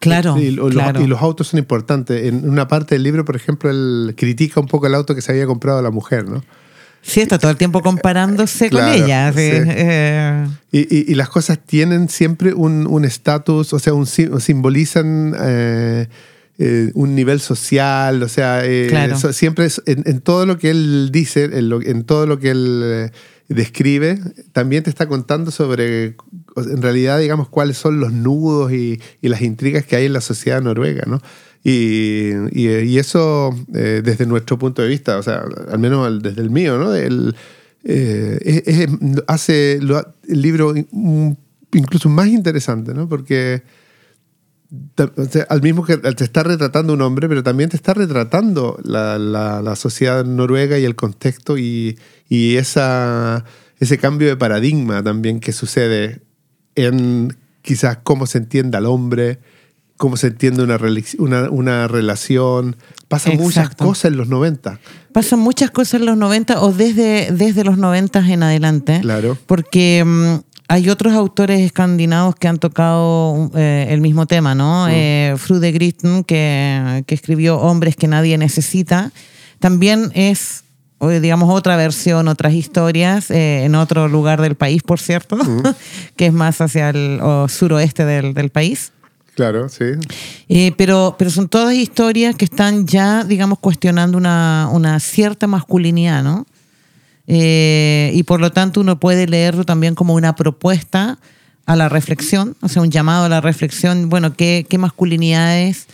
Claro, 0.00 0.36
Y, 0.38 0.50
lo- 0.50 0.64
los- 0.64 0.74
claro. 0.74 1.00
y 1.02 1.06
los 1.06 1.20
autos 1.22 1.48
son 1.48 1.58
importantes. 1.58 2.24
En 2.26 2.48
una 2.48 2.68
parte 2.68 2.94
del 2.94 3.02
libro, 3.02 3.24
por 3.24 3.36
ejemplo, 3.36 3.70
él 3.70 4.14
critica 4.16 4.60
un 4.60 4.66
poco 4.68 4.86
el 4.86 4.94
auto 4.94 5.14
que 5.14 5.22
se 5.22 5.32
había 5.32 5.46
comprado 5.46 5.80
la 5.82 5.90
mujer, 5.90 6.28
¿no? 6.28 6.44
Sí, 7.00 7.20
está 7.20 7.38
todo 7.38 7.50
el 7.50 7.56
tiempo 7.56 7.82
comparándose 7.82 8.70
con 8.70 8.78
Claro, 8.80 9.04
ella. 9.04 9.32
sí, 9.32 9.38
eh, 9.42 10.46
Y, 10.72 10.80
y- 10.80 11.04
y 11.12 11.14
las 11.14 11.28
cosas 11.28 11.58
tienen 11.64 12.08
siempre 12.08 12.54
un 12.54 12.86
un 12.86 13.04
estatus, 13.04 13.72
o 13.72 13.78
sea, 13.78 13.92
un, 13.94 14.06
sim- 14.06 14.38
simbolizan 14.40 15.34
eh, 15.38 16.08
eh, 16.58 16.90
un 16.94 17.14
nivel 17.14 17.40
social, 17.40 18.22
o 18.22 18.28
sea, 18.28 18.64
eh, 18.64 18.86
Claro. 18.88 19.14
eso 19.16 19.32
siempre 19.32 19.64
es- 19.66 19.82
en, 19.86 20.02
en 20.06 20.20
todo 20.20 20.46
lo 20.46 20.56
que 20.58 20.70
él 20.70 21.10
dice, 21.12 21.44
en, 21.44 21.68
lo- 21.68 21.82
en 21.82 22.04
todo 22.04 22.26
lo 22.26 22.38
que 22.38 22.50
él 22.50 22.80
eh, 22.84 23.10
describe, 23.48 24.18
también 24.52 24.82
te 24.84 24.90
está 24.90 25.06
contando 25.08 25.50
sobre, 25.50 26.16
en 26.56 26.80
realidad, 26.82 27.18
digamos, 27.18 27.48
cuáles 27.48 27.76
son 27.76 27.98
los 28.00 28.12
nudos 28.12 28.72
y, 28.72 29.00
y 29.20 29.28
las 29.28 29.42
intrigas 29.42 29.84
que 29.84 29.96
hay 29.96 30.06
en 30.06 30.12
la 30.12 30.20
sociedad 30.20 30.62
noruega, 30.62 31.02
¿no? 31.06 31.20
Y, 31.62 32.30
y- 32.52 32.68
y 32.68 32.98
eso, 32.98 33.50
eh, 33.74 34.02
desde 34.04 34.26
nuestro 34.26 34.58
punto 34.58 34.82
de 34.82 34.88
vista, 34.88 35.18
o 35.18 35.22
sea, 35.22 35.44
al 35.70 35.78
menos 35.78 36.22
desde 36.22 36.40
el 36.42 36.50
mío, 36.50 36.78
¿no? 36.78 36.94
El, 36.94 37.34
eh, 37.84 38.38
es- 38.44 38.62
es- 38.80 38.88
hace 39.26 39.72
el 39.74 40.42
libro 40.42 40.72
incluso 41.72 42.08
más 42.08 42.28
interesante, 42.28 42.94
¿no? 42.94 43.08
Porque 43.08 43.62
o 45.16 45.24
sea, 45.24 45.46
al 45.48 45.62
mismo 45.62 45.84
que 45.84 45.96
te 45.98 46.24
está 46.24 46.42
retratando 46.42 46.92
un 46.92 47.02
hombre, 47.02 47.28
pero 47.28 47.42
también 47.42 47.70
te 47.70 47.76
está 47.76 47.94
retratando 47.94 48.78
la, 48.84 49.18
la- 49.18 49.62
la 49.62 49.76
sociedad 49.76 50.24
noruega 50.24 50.78
y 50.78 50.84
el 50.84 50.94
contexto 50.96 51.58
y, 51.58 51.98
y 52.28 52.56
esa, 52.56 53.44
ese 53.78 53.98
cambio 53.98 54.28
de 54.28 54.36
paradigma 54.36 55.02
también 55.02 55.40
que 55.40 55.52
sucede 55.52 56.22
en 56.74 57.36
quizás 57.62 57.98
cómo 58.02 58.26
se 58.26 58.38
entiende 58.38 58.76
al 58.76 58.86
hombre, 58.86 59.38
cómo 59.96 60.16
se 60.16 60.26
entiende 60.28 60.62
una, 60.62 60.78
una, 61.18 61.50
una 61.50 61.88
relación. 61.88 62.76
Pasan 63.08 63.36
muchas 63.36 63.64
Exacto. 63.64 63.84
cosas 63.84 64.10
en 64.10 64.16
los 64.16 64.28
90. 64.28 64.80
Pasan 65.12 65.38
muchas 65.38 65.70
cosas 65.70 66.00
en 66.00 66.06
los 66.06 66.16
90 66.16 66.60
o 66.60 66.72
desde, 66.72 67.30
desde 67.32 67.62
los 67.64 67.78
90 67.78 68.18
en 68.32 68.42
adelante. 68.42 68.98
Claro. 69.02 69.38
Porque 69.46 70.02
mm, 70.04 70.34
hay 70.68 70.88
otros 70.88 71.12
autores 71.12 71.60
escandinavos 71.60 72.34
que 72.36 72.48
han 72.48 72.58
tocado 72.58 73.50
eh, 73.54 73.86
el 73.90 74.00
mismo 74.00 74.26
tema, 74.26 74.54
¿no? 74.54 74.86
Eh, 74.88 75.34
Frude 75.36 75.72
Gritten, 75.72 76.24
que, 76.24 77.04
que 77.06 77.14
escribió 77.14 77.58
Hombres 77.58 77.96
que 77.96 78.08
nadie 78.08 78.38
necesita, 78.38 79.12
también 79.58 80.10
es, 80.14 80.64
digamos, 81.00 81.48
otra 81.50 81.76
versión, 81.76 82.28
otras 82.28 82.54
historias, 82.54 83.30
eh, 83.30 83.64
en 83.64 83.74
otro 83.74 84.08
lugar 84.08 84.40
del 84.40 84.56
país, 84.56 84.82
por 84.82 85.00
cierto, 85.00 85.38
que 86.16 86.26
es 86.26 86.32
más 86.32 86.60
hacia 86.60 86.90
el 86.90 87.18
o 87.22 87.48
suroeste 87.48 88.04
del, 88.04 88.34
del 88.34 88.50
país. 88.50 88.92
Claro, 89.34 89.68
sí. 89.68 89.84
Eh, 90.48 90.72
pero, 90.76 91.16
pero 91.18 91.30
son 91.30 91.48
todas 91.48 91.74
historias 91.74 92.36
que 92.36 92.44
están 92.44 92.86
ya, 92.86 93.24
digamos, 93.24 93.58
cuestionando 93.58 94.16
una, 94.16 94.68
una 94.70 95.00
cierta 95.00 95.46
masculinidad, 95.46 96.22
¿no? 96.22 96.46
Eh, 97.26 98.10
y 98.14 98.22
por 98.24 98.40
lo 98.40 98.52
tanto 98.52 98.80
uno 98.80 99.00
puede 99.00 99.26
leerlo 99.26 99.64
también 99.64 99.94
como 99.94 100.14
una 100.14 100.36
propuesta 100.36 101.18
a 101.66 101.76
la 101.76 101.88
reflexión, 101.88 102.56
o 102.60 102.68
sea, 102.68 102.82
un 102.82 102.90
llamado 102.90 103.24
a 103.24 103.28
la 103.28 103.40
reflexión, 103.40 104.10
bueno, 104.10 104.34
¿qué, 104.34 104.66
qué 104.68 104.76
masculinidades 104.76 105.86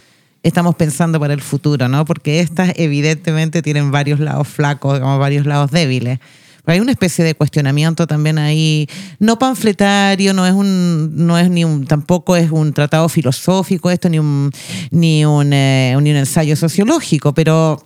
estamos 0.42 0.74
pensando 0.74 1.20
para 1.20 1.34
el 1.34 1.42
futuro, 1.42 1.88
¿no? 1.88 2.04
Porque 2.04 2.40
estas 2.40 2.72
evidentemente 2.76 3.62
tienen 3.62 3.90
varios 3.90 4.18
lados 4.20 4.48
flacos, 4.48 4.94
digamos, 4.94 5.18
varios 5.20 5.46
lados 5.46 5.70
débiles. 5.70 6.18
Hay 6.66 6.80
una 6.80 6.92
especie 6.92 7.24
de 7.24 7.34
cuestionamiento 7.34 8.06
también 8.06 8.38
ahí, 8.38 8.88
no 9.18 9.38
panfletario, 9.38 10.34
no 10.34 10.46
es 10.46 10.52
un, 10.52 11.26
no 11.26 11.38
es 11.38 11.50
ni 11.50 11.64
un, 11.64 11.86
tampoco 11.86 12.36
es 12.36 12.50
un 12.50 12.72
tratado 12.72 13.08
filosófico 13.08 13.90
esto, 13.90 14.08
ni 14.08 14.18
un, 14.18 14.50
ni 14.90 15.24
un, 15.24 15.52
eh, 15.52 15.96
ni 16.00 16.10
un 16.10 16.16
ensayo 16.16 16.56
sociológico, 16.56 17.34
pero 17.34 17.82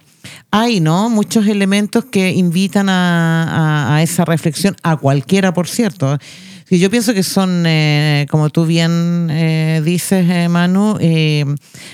hay, 0.51 0.81
¿no? 0.81 1.09
Muchos 1.11 1.47
elementos 1.47 2.05
que 2.07 2.31
invitan 2.33 2.89
a, 2.89 3.45
a- 3.93 3.97
a 3.97 4.03
esa 4.03 4.25
reflexión, 4.25 4.77
a 4.83 4.97
cualquiera, 4.97 5.53
por 5.55 5.69
cierto. 5.69 6.19
Sí, 6.67 6.79
yo 6.79 6.89
pienso 6.91 7.13
que 7.13 7.23
son, 7.23 7.65
eh, 7.67 8.27
como 8.31 8.49
tú 8.49 8.65
bien 8.65 9.29
eh, 9.31 9.83
dices, 9.85 10.27
eh, 10.31 10.49
Manu, 10.49 10.99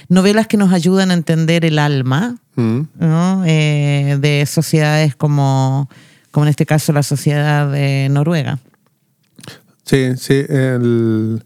novelas 0.09 0.47
que 0.47 0.57
nos 0.57 0.73
ayudan 0.73 1.11
a 1.11 1.15
entender 1.15 1.65
el 1.65 1.79
alma, 1.79 2.37
Mm. 2.57 2.81
¿no? 2.99 3.43
De 3.43 4.45
sociedades 4.47 5.15
como, 5.17 5.89
como 6.31 6.45
en 6.47 6.51
este 6.51 6.67
caso 6.67 6.93
la 6.93 7.03
sociedad 7.03 7.73
eh, 7.75 8.09
noruega. 8.11 8.59
Sí, 9.85 10.11
sí, 10.17 10.45
el, 10.49 11.43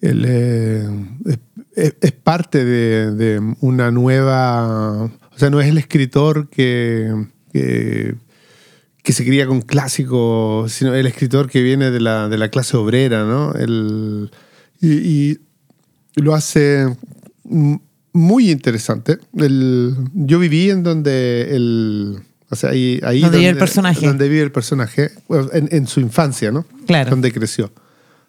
el, 0.00 0.24
es, 0.24 1.38
es- 1.74 1.94
es 2.00 2.12
parte 2.12 2.64
de, 2.64 3.10
de 3.12 3.54
una 3.60 3.90
nueva, 3.90 5.10
o 5.36 5.38
sea, 5.38 5.50
no 5.50 5.60
es 5.60 5.68
el 5.68 5.76
escritor 5.76 6.48
que, 6.48 7.12
que, 7.52 8.14
que 9.02 9.12
se 9.12 9.24
cría 9.24 9.46
con 9.46 9.60
clásicos, 9.60 10.72
sino 10.72 10.94
el 10.94 11.06
escritor 11.06 11.50
que 11.50 11.62
viene 11.62 11.90
de 11.90 12.00
la, 12.00 12.28
de 12.30 12.38
la 12.38 12.48
clase 12.48 12.78
obrera, 12.78 13.24
¿no? 13.24 13.52
El, 13.52 14.30
y, 14.80 14.88
y 14.88 15.38
lo 16.14 16.34
hace 16.34 16.86
muy 18.14 18.50
interesante. 18.50 19.18
El, 19.36 19.94
yo 20.14 20.38
viví 20.38 20.70
en 20.70 20.82
donde 20.82 21.54
el... 21.54 22.18
O 22.48 22.56
sea, 22.56 22.70
ahí, 22.70 23.00
ahí 23.02 23.20
Donde 23.20 23.38
vive 23.38 23.50
el 23.50 23.58
personaje. 23.58 24.06
Donde 24.06 24.28
vive 24.28 24.42
el 24.42 24.52
personaje, 24.52 25.10
en, 25.52 25.68
en 25.70 25.86
su 25.86 26.00
infancia, 26.00 26.50
¿no? 26.50 26.64
Claro. 26.86 27.10
Donde 27.10 27.30
creció. 27.30 27.72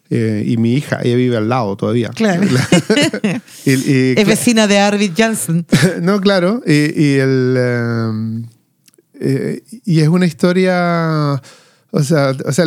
Eh, 0.09 0.43
y 0.47 0.55
mi 0.57 0.73
hija, 0.75 0.99
ella 1.03 1.15
vive 1.17 1.35
al 1.37 1.49
lado 1.49 1.75
todavía. 1.75 2.09
Claro. 2.09 2.43
Y- 3.65 3.71
y- 3.73 4.13
es 4.17 4.25
vecina 4.25 4.65
de 4.67 4.79
Arvid 4.79 5.11
Janssen. 5.17 5.65
no, 6.01 6.21
claro. 6.21 6.61
Y, 6.65 6.71
y 7.01 7.13
el, 7.15 7.55
eh, 7.57 8.41
eh, 9.19 9.63
y 9.83 9.99
es 9.99 10.07
una 10.07 10.25
historia. 10.25 11.41
O 11.91 12.03
sea, 12.03 12.35
o 12.45 12.51
sea, 12.51 12.65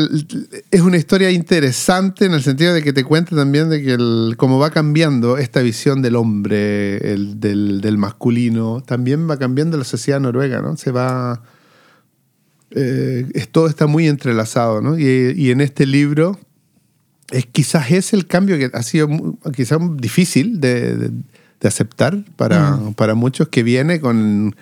es 0.70 0.80
una 0.80 0.96
historia 0.96 1.30
interesante 1.30 2.24
en 2.24 2.32
el 2.32 2.42
sentido 2.42 2.72
de 2.74 2.82
que 2.82 2.92
te 2.92 3.04
cuenta 3.04 3.36
también 3.36 3.68
de 3.70 3.82
que 3.82 3.92
el, 3.92 4.34
cómo 4.36 4.58
va 4.58 4.70
cambiando 4.70 5.36
esta 5.38 5.60
visión 5.60 6.02
del 6.02 6.16
hombre, 6.16 6.96
el, 7.12 7.38
del, 7.38 7.80
del 7.80 7.96
masculino, 7.98 8.82
también 8.84 9.28
va 9.28 9.38
cambiando 9.38 9.76
la 9.76 9.84
sociedad 9.84 10.20
noruega, 10.20 10.60
¿no? 10.62 10.76
Se 10.76 10.90
va. 10.90 11.42
eh, 12.70 13.26
es- 13.34 13.48
todo 13.48 13.66
está 13.68 13.86
muy 13.86 14.08
entrelazado, 14.08 14.80
¿no? 14.80 14.98
Y, 14.98 15.34
y 15.36 15.50
en 15.50 15.60
este 15.60 15.86
libro 15.86 16.38
es, 17.30 17.46
quizás 17.46 17.90
es 17.90 18.12
el 18.12 18.26
cambio 18.26 18.58
que 18.58 18.70
ha 18.72 18.82
sido 18.82 19.08
quizás 19.54 19.78
difícil 19.96 20.60
de, 20.60 20.96
de- 20.96 21.10
de 21.60 21.68
aceptar 21.68 22.16
para, 22.36 22.78
para 22.96 23.14
muchos 23.14 23.48
que 23.48 23.62
viene 23.62 24.00
con, 24.00 24.56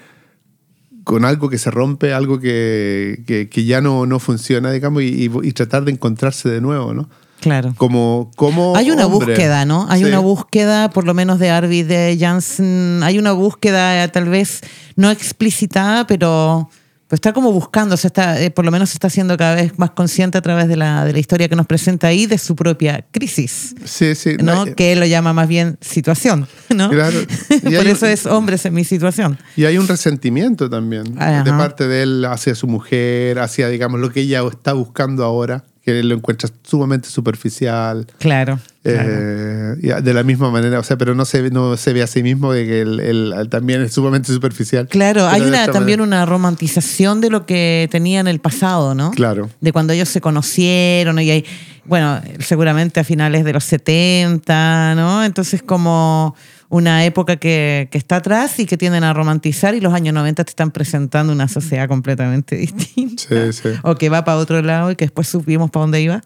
con 1.04 1.24
algo 1.24 1.48
que 1.48 1.57
se 1.59 1.70
rompe, 1.70 2.12
algo 2.12 2.40
que, 2.40 3.22
que- 3.26 3.48
que 3.48 3.64
ya 3.64 3.81
no, 3.81 4.04
no 4.04 4.18
funciona, 4.18 4.72
digamos, 4.72 5.02
y, 5.02 5.26
y- 5.26 5.31
y 5.44 5.52
tratar 5.52 5.85
de 5.85 5.92
encontrarse 5.92 6.48
de 6.48 6.61
nuevo, 6.61 6.94
¿no? 6.94 7.09
Claro. 7.40 7.72
Como, 7.76 8.33
como 8.35 8.74
Hay 8.76 8.90
una 8.90 9.07
hombre. 9.07 9.26
búsqueda, 9.28 9.64
¿no? 9.64 9.87
Hay 9.88 10.00
Sí. 10.00 10.07
una 10.07 10.18
búsqueda, 10.18 10.90
por 10.90 11.04
lo 11.07 11.14
menos 11.14 11.38
de 11.38 11.50
Arvid 11.50 11.87
de 11.87 12.16
Janssen, 12.18 13.00
hay 13.04 13.16
una 13.20 13.31
búsqueda 13.31 14.02
eh, 14.02 14.09
tal 14.09 14.28
vez 14.28 14.61
no 14.96 15.09
explicitada, 15.12 16.04
pero 16.09 16.68
pues 17.09 17.18
está 17.18 17.33
como 17.33 17.53
buscando, 17.53 17.97
se 17.97 18.07
está, 18.07 18.40
eh, 18.40 18.51
por 18.51 18.66
lo 18.66 18.71
menos 18.71 18.90
se 18.90 18.97
está 18.97 19.07
haciendo 19.07 19.37
cada 19.38 19.55
vez 19.55 19.79
más 19.79 19.90
consciente 19.92 20.37
a 20.37 20.42
través 20.42 20.68
de 20.68 20.77
la, 20.77 21.07
de 21.07 21.14
la 21.14 21.18
historia 21.18 21.49
que 21.49 21.57
nos 21.57 21.66
presenta 21.66 22.09
ahí 22.09 22.27
de 22.27 22.37
su 22.37 22.55
propia 22.55 23.07
crisis, 23.11 23.75
Sí, 23.85 24.14
sí. 24.14 24.37
¿no? 24.42 24.66
Eh, 24.66 24.75
que 24.75 24.92
él 24.92 25.01
lo 25.01 25.07
llama 25.07 25.33
más 25.33 25.49
bien 25.49 25.79
situación, 25.81 26.47
¿no? 26.68 26.90
Claro. 26.90 27.18
Por 27.64 27.87
eso 27.87 28.07
es 28.07 28.27
hombres 28.27 28.66
en 28.66 28.75
mi 28.75 28.85
situación. 28.85 29.38
Y 29.57 29.64
hay 29.64 29.79
un 29.79 29.88
resentimiento 29.88 30.68
también 30.68 31.14
Ajá. 31.18 31.42
de 31.44 31.51
parte 31.53 31.88
de 31.88 32.03
él 32.03 32.25
hacia 32.27 32.55
su 32.55 32.66
mujer, 32.66 33.38
hacia, 33.38 33.68
digamos, 33.68 34.01
lo 34.01 34.11
que 34.11 34.21
ella 34.21 34.42
está 34.47 34.75
buscando 34.75 35.25
ahora, 35.25 35.64
que 35.92 36.03
lo 36.03 36.14
encuentra 36.14 36.48
sumamente 36.62 37.09
superficial. 37.09 38.07
Claro. 38.18 38.59
Eh, 38.85 39.74
de 40.03 40.14
la 40.14 40.22
misma 40.22 40.51
manera, 40.51 40.79
o 40.79 40.83
sea, 40.83 40.96
pero 40.96 41.14
no 41.14 41.24
se, 41.24 41.42
ve- 41.42 41.51
no 41.51 41.77
se 41.77 41.92
ve 41.92 42.03
a 42.03 42.07
sí 42.07 42.22
mismo 42.22 42.53
de 42.53 42.66
que 42.66 42.81
él, 42.81 43.48
también 43.51 43.83
es 43.83 43.92
sumamente 43.92 44.33
superficial. 44.33 44.87
Claro, 44.88 45.27
hay 45.27 45.42
una, 45.42 45.66
también 45.66 46.01
manera. 46.01 46.22
una 46.22 46.27
romantización 46.27 47.20
de 47.20 47.31
lo 47.31 47.44
que 47.46 47.88
tenía 47.90 48.20
en 48.20 48.29
el 48.29 48.38
pasado, 48.40 48.94
¿no? 48.94 49.11
Claro. 49.11 49.51
De 49.61 49.72
cuando 49.72 49.92
ellos 49.92 50.09
se 50.09 50.20
conocieron 50.20 51.18
y 51.18 51.31
hay, 51.31 51.44
bueno, 51.85 52.20
seguramente 52.40 53.01
a 53.01 53.05
finales 53.05 53.44
de 53.44 53.53
los 53.53 53.64
70, 53.64 54.94
¿no? 54.94 55.24
Entonces 55.24 55.62
como 55.62 56.35
una 56.70 57.04
época 57.07 57.37
que, 57.37 57.88
que, 57.90 57.96
está 57.96 58.16
atrás 58.16 58.59
y 58.59 58.66
que 58.66 58.76
tienden 58.76 59.02
a 59.02 59.14
romantizar 59.14 59.74
y 59.74 59.81
los 59.81 59.94
años 59.94 60.14
90 60.14 60.44
te 60.44 60.50
están 60.50 60.70
presentando 60.70 61.33
una 61.33 61.48
sociedad 61.48 61.88
completamente 61.88 62.57
distinta. 62.57 63.22
Sí, 63.28 63.52
sí. 63.52 63.68
O 63.83 63.94
que 63.94 64.11
va 64.11 64.24
para 64.24 64.37
otro 64.38 64.61
lado 64.61 64.90
y 64.90 64.96
que 64.96 65.07
después 65.07 65.28
supimos 65.28 65.70
para 65.70 65.85
dónde 65.85 66.02
iba. 66.02 66.22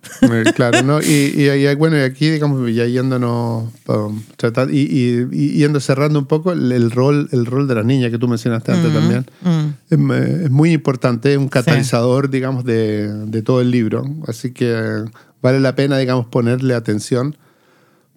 Claro, 0.55 0.83
¿no? 0.83 1.00
Y, 1.00 1.35
y, 1.37 1.74
bueno, 1.76 1.96
y 1.96 2.00
aquí, 2.00 2.28
digamos, 2.28 2.72
ya 2.72 2.87
yéndonos, 2.87 3.68
um, 3.87 4.22
tratar, 4.37 4.70
y, 4.70 5.28
y, 5.31 5.52
yendo 5.52 5.78
cerrando 5.81 6.18
un 6.18 6.26
poco 6.26 6.52
el, 6.52 6.90
rol, 6.90 7.28
el 7.33 7.46
rol 7.46 7.68
de 7.68 7.74
las 7.76 7.85
niñas 7.85 8.11
que 8.11 8.18
tú 8.18 8.26
mencionaste 8.26 8.72
antes 8.72 8.90
mm, 8.90 8.94
también. 8.94 9.26
Mm. 9.42 9.68
Es, 9.90 10.42
es, 10.44 10.50
muy 10.50 10.72
importante, 10.72 11.33
es 11.33 11.38
un 11.38 11.48
catalizador, 11.48 12.31
digamos, 12.31 12.64
de, 12.64 13.09
de 13.26 13.42
todo 13.42 13.61
el 13.61 13.70
libro. 13.70 14.05
Así 14.26 14.52
que 14.52 15.05
vale 15.40 15.61
la 15.61 15.76
pena, 15.76 15.98
digamos, 15.98 16.26
ponerle 16.26 16.74
atención 16.74 17.37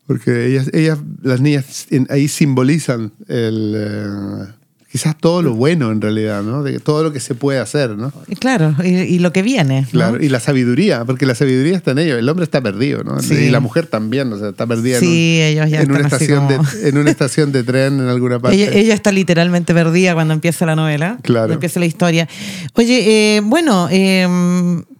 porque 0.07 0.47
ellas, 0.47 0.69
ellas 0.73 0.99
las 1.23 1.41
niñas 1.41 1.87
ahí 2.09 2.27
simbolizan 2.27 3.11
el, 3.27 3.73
eh, 3.75 4.53
quizás 4.95 5.17
todo 5.17 5.41
lo 5.41 5.53
bueno 5.55 5.91
en 5.91 5.99
realidad, 5.99 6.41
¿no? 6.41 6.63
De 6.63 6.79
todo 6.79 7.03
lo 7.03 7.11
que 7.11 7.19
se 7.19 7.35
puede 7.35 7.59
hacer, 7.59 7.97
¿no? 7.97 8.13
Claro, 8.39 8.73
y, 8.81 9.19
lo 9.19 9.33
que 9.33 9.41
viene. 9.41 9.85
Claro, 9.91 10.23
y 10.23 10.29
la 10.29 10.39
sabiduría, 10.39 11.03
porque 11.03 11.25
la 11.25 11.35
sabiduría 11.35 11.75
está 11.75 11.91
en 11.91 11.99
ellos. 11.99 12.17
El 12.17 12.29
hombre 12.29 12.45
está 12.45 12.61
perdido, 12.61 13.03
¿no? 13.03 13.17
Y 13.21 13.49
la 13.49 13.59
mujer 13.59 13.87
también, 13.87 14.31
o 14.31 14.39
sea, 14.39 14.51
está 14.51 14.65
perdida 14.65 15.01
sí, 15.01 15.39
en, 15.41 15.47
ellos 15.47 15.69
ya 15.69 15.81
en, 15.81 15.91
una 15.91 15.99
estación 15.99 16.47
de, 16.47 16.59
en 16.87 16.97
una 16.97 17.11
estación 17.11 17.51
de 17.51 17.63
tren 17.63 17.99
en 17.99 18.07
alguna 18.07 18.39
parte. 18.39 18.55
Ella, 18.55 18.71
ella, 18.71 18.93
está 18.93 19.11
literalmente 19.11 19.73
perdida 19.73 20.13
cuando 20.13 20.33
empieza 20.33 20.65
la 20.65 20.77
novela. 20.77 21.17
Claro. 21.23 21.51
Empieza 21.51 21.81
la 21.81 21.87
historia. 21.87 22.29
Oye, 22.75 23.35
eh, 23.35 23.41
bueno, 23.43 23.89
eh, 23.91 24.25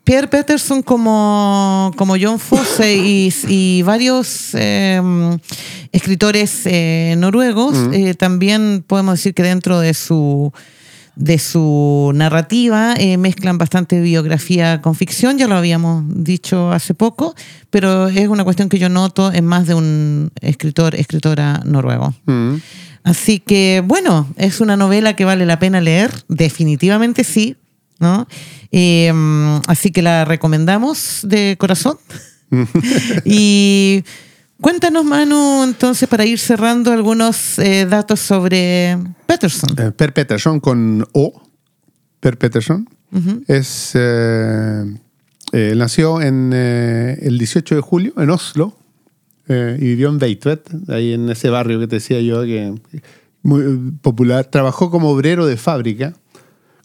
Pierre 0.06 0.28
Peterson 0.28 0.84
como, 0.84 1.92
como 1.98 2.16
John 2.22 2.40
Fosse 2.40 2.96
y, 2.96 3.82
varios 3.82 4.54
em, 4.54 5.38
escritores 5.92 6.62
eh, 6.66 7.16
noruegos, 7.18 7.76
eh, 7.92 8.14
también 8.14 8.84
podemos 8.86 9.16
decir 9.16 9.34
que 9.34 9.42
dentro 9.42 9.80
de 9.80 9.96
su, 9.96 10.54
de 11.16 11.40
su 11.40 12.12
narrativa 12.14 12.94
eh, 12.98 13.18
mezclan 13.18 13.58
bastante 13.58 14.00
biografía 14.00 14.80
con 14.80 14.94
ficción, 14.94 15.40
ya 15.40 15.48
lo 15.48 15.56
habíamos 15.56 16.04
dicho 16.08 16.72
hace 16.72 16.94
poco, 16.94 17.34
pero 17.72 18.08
es 18.08 18.28
una 18.28 18.44
cuestión 18.44 18.70
que 18.70 18.78
yo 18.78 18.90
noto 18.90 19.34
en 19.34 19.46
más 19.46 19.66
de 19.66 19.74
un 19.74 20.32
escritor, 20.40 20.94
escritora 20.94 21.62
noruego. 21.66 22.14
Así 23.04 23.40
que, 23.40 23.84
bueno, 23.84 24.28
es 24.38 24.62
una 24.62 24.78
novela 24.78 25.16
que 25.16 25.26
vale 25.26 25.48
la 25.48 25.58
pena 25.58 25.82
leer, 25.82 26.12
definitivamente 26.28 27.24
sí, 27.24 27.56
¿no? 28.00 28.28
Em, 28.72 29.62
así 29.68 29.92
que 29.92 30.02
la 30.02 30.26
recomendamos 30.26 31.22
de 31.24 31.56
corazón. 31.58 31.98
y 33.26 34.04
cuéntanos, 34.62 35.06
Manu, 35.06 35.64
entonces, 35.64 36.08
para 36.08 36.26
ir 36.26 36.40
cerrando 36.40 36.92
algunos 36.92 37.60
eh, 37.60 37.86
datos 37.86 38.20
sobre 38.20 38.98
Peterson. 39.26 39.70
Eh, 39.78 39.92
per 39.92 40.14
Peterson 40.14 40.60
con 40.60 41.06
O. 41.14 41.42
Per 42.20 42.38
Peterson. 42.38 42.88
Es. 43.48 43.92
Eh, 43.94 44.84
nació 45.78 46.22
en 46.22 46.52
el 46.52 47.38
18 47.38 47.76
de 47.76 47.82
julio 47.82 48.14
en 48.18 48.30
Oslo 48.30 48.76
y 49.48 49.78
vivió 49.78 50.10
en 50.10 50.18
Veitvet, 50.18 50.68
ahí 50.90 51.14
en 51.14 51.30
ese 51.30 51.50
barrio 51.50 51.80
que 51.80 51.88
te 51.88 51.98
decía 51.98 52.20
yo, 52.20 52.44
que 52.44 52.74
muy 53.42 53.92
popular. 54.02 54.46
Trabajó 54.46 54.92
como 54.92 55.12
obrero 55.12 55.46
de 55.46 55.56
fábrica 55.56 56.14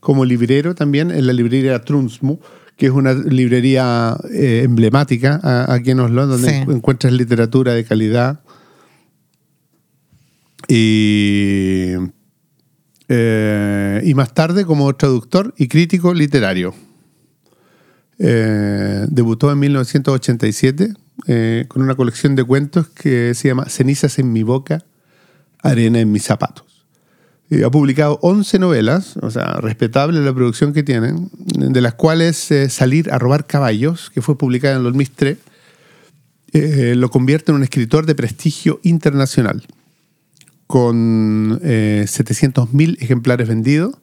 como 0.00 0.24
librero 0.24 0.74
también 0.74 1.10
en 1.10 1.26
la 1.26 1.32
librería 1.32 1.82
Trunsmo, 1.82 2.40
que 2.76 2.86
es 2.86 2.92
una 2.92 3.12
librería 3.12 4.16
eh, 4.32 4.62
emblemática 4.64 5.38
aquí 5.70 5.90
en 5.90 6.00
Oslo, 6.00 6.26
donde 6.26 6.56
encuentras 6.60 7.12
literatura 7.12 7.74
de 7.74 7.84
calidad. 7.84 8.40
Y, 10.66 11.92
eh, 13.08 14.00
y 14.04 14.14
más 14.14 14.32
tarde 14.32 14.64
como 14.64 14.94
traductor 14.96 15.52
y 15.58 15.68
crítico 15.68 16.14
literario. 16.14 16.74
Eh, 18.18 19.06
debutó 19.10 19.50
en 19.52 19.58
1987 19.58 20.94
con 21.68 21.82
una 21.82 21.94
colección 21.96 22.34
de 22.34 22.44
cuentos 22.44 22.88
que 22.88 23.34
se 23.34 23.48
llama 23.48 23.66
Cenizas 23.66 24.18
en 24.18 24.32
mi 24.32 24.42
boca, 24.42 24.84
arena 25.62 26.00
en 26.00 26.10
mis 26.10 26.22
zapatos 26.22 26.69
ha 27.64 27.70
publicado 27.70 28.18
11 28.22 28.58
novelas, 28.60 29.16
o 29.16 29.30
sea, 29.30 29.54
respetable 29.54 30.20
la 30.20 30.32
producción 30.32 30.72
que 30.72 30.82
tienen, 30.82 31.30
de 31.56 31.80
las 31.80 31.94
cuales 31.94 32.50
eh, 32.50 32.68
Salir 32.68 33.10
a 33.10 33.18
robar 33.18 33.46
caballos, 33.46 34.10
que 34.10 34.22
fue 34.22 34.38
publicada 34.38 34.74
en 34.74 34.78
el 34.78 34.84
2003, 34.84 35.38
eh, 36.52 36.94
lo 36.96 37.10
convierte 37.10 37.50
en 37.50 37.56
un 37.56 37.62
escritor 37.62 38.06
de 38.06 38.14
prestigio 38.14 38.80
internacional, 38.84 39.66
con 40.68 41.60
eh, 41.64 42.04
700.000 42.06 42.98
ejemplares 43.00 43.48
vendidos, 43.48 43.96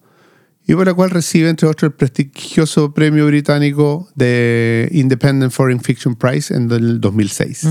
y 0.68 0.74
por 0.74 0.86
la 0.86 0.94
cual 0.94 1.10
recibe, 1.12 1.50
entre 1.50 1.70
otros, 1.70 1.90
el 1.90 1.96
prestigioso 1.96 2.94
premio 2.94 3.26
británico 3.26 4.10
de 4.16 4.90
Independent 4.92 5.54
Foreign 5.54 5.80
Fiction 5.80 6.16
Prize 6.16 6.54
en 6.54 6.70
el 6.70 7.00
2006. 7.00 7.66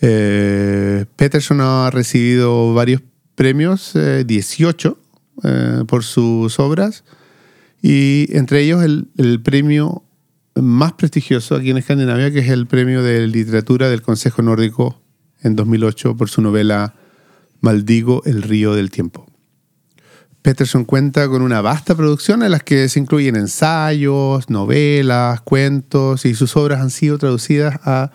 Eh, 0.00 1.04
Peterson 1.14 1.60
ha 1.60 1.90
recibido 1.90 2.74
varios 2.74 3.02
premios, 3.40 3.94
18 4.26 4.98
eh, 5.42 5.48
eh, 5.48 5.84
por 5.86 6.04
sus 6.04 6.60
obras, 6.60 7.04
y 7.80 8.26
entre 8.36 8.60
ellos 8.60 8.82
el, 8.82 9.08
el, 9.16 9.40
premio 9.40 10.02
más 10.56 10.92
prestigioso 10.92 11.54
aquí 11.54 11.70
en 11.70 11.78
Escandinavia, 11.78 12.30
que 12.30 12.40
es 12.40 12.50
el 12.50 12.66
premio 12.66 13.02
de 13.02 13.26
literatura 13.26 13.88
del 13.88 14.02
Consejo 14.02 14.42
Nórdico 14.42 15.00
en 15.40 15.56
2008 15.56 16.18
por 16.18 16.28
su 16.28 16.42
novela 16.42 16.96
Maldigo 17.62 18.22
el 18.26 18.42
río 18.42 18.74
del 18.74 18.90
tiempo. 18.90 19.26
Peterson 20.42 20.84
cuenta 20.84 21.26
con 21.26 21.40
una 21.40 21.62
vasta 21.62 21.94
producción 21.94 22.42
en 22.42 22.50
las 22.50 22.62
que 22.62 22.90
se 22.90 23.00
incluyen 23.00 23.36
ensayos, 23.36 24.50
novelas, 24.50 25.40
cuentos 25.40 26.26
y 26.26 26.34
sus 26.34 26.58
obras 26.58 26.82
han 26.82 26.90
sido 26.90 27.16
traducidas 27.16 27.80
a, 27.84 28.10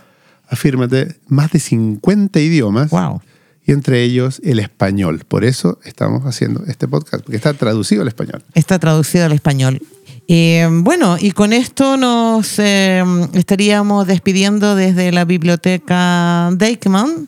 afírmate, 0.47 1.19
más 1.27 1.51
de 1.51 1.57
50 1.57 2.39
idiomas. 2.39 2.91
Wow 2.91 3.21
y 3.65 3.71
entre 3.71 4.03
ellos 4.03 4.41
el 4.43 4.59
español. 4.59 5.23
Por 5.27 5.43
eso 5.43 5.79
estamos 5.83 6.23
haciendo 6.25 6.63
este 6.67 6.87
podcast, 6.87 7.23
porque 7.23 7.37
está 7.37 7.53
traducido 7.53 8.03
al 8.03 8.07
español. 8.07 8.43
Está 8.53 8.79
traducido 8.79 9.25
al 9.25 9.31
español. 9.31 9.81
Eh, 10.27 10.67
bueno, 10.71 11.17
y 11.19 11.31
con 11.31 11.53
esto 11.53 11.97
nos 11.97 12.57
eh, 12.57 13.03
estaríamos 13.33 14.07
despidiendo 14.07 14.75
desde 14.75 15.11
la 15.11 15.23
biblioteca 15.23 16.49
Deichmann 16.53 17.27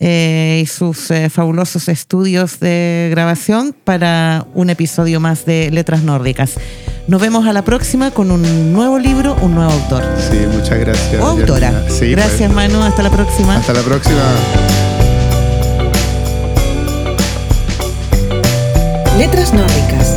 eh, 0.00 0.60
y 0.62 0.66
sus 0.66 1.08
fabulosos 1.30 1.88
estudios 1.88 2.60
de 2.60 3.08
grabación 3.10 3.74
para 3.84 4.46
un 4.52 4.68
episodio 4.68 5.18
más 5.18 5.46
de 5.46 5.70
Letras 5.70 6.02
Nórdicas. 6.02 6.54
Nos 7.08 7.20
vemos 7.20 7.46
a 7.46 7.52
la 7.52 7.64
próxima 7.64 8.10
con 8.10 8.30
un 8.30 8.72
nuevo 8.72 8.98
libro, 8.98 9.36
un 9.40 9.54
nuevo 9.54 9.70
autor. 9.70 10.04
Sí, 10.18 10.38
muchas 10.52 10.78
gracias. 10.78 11.22
O 11.22 11.26
autora. 11.26 11.70
gracias, 11.70 12.52
pues. 12.52 12.52
Manu. 12.52 12.82
Hasta 12.82 13.02
la 13.02 13.10
próxima. 13.10 13.56
Hasta 13.56 13.72
la 13.72 13.82
próxima. 13.82 14.85
Letras 19.18 19.54
Nórdicas, 19.54 20.14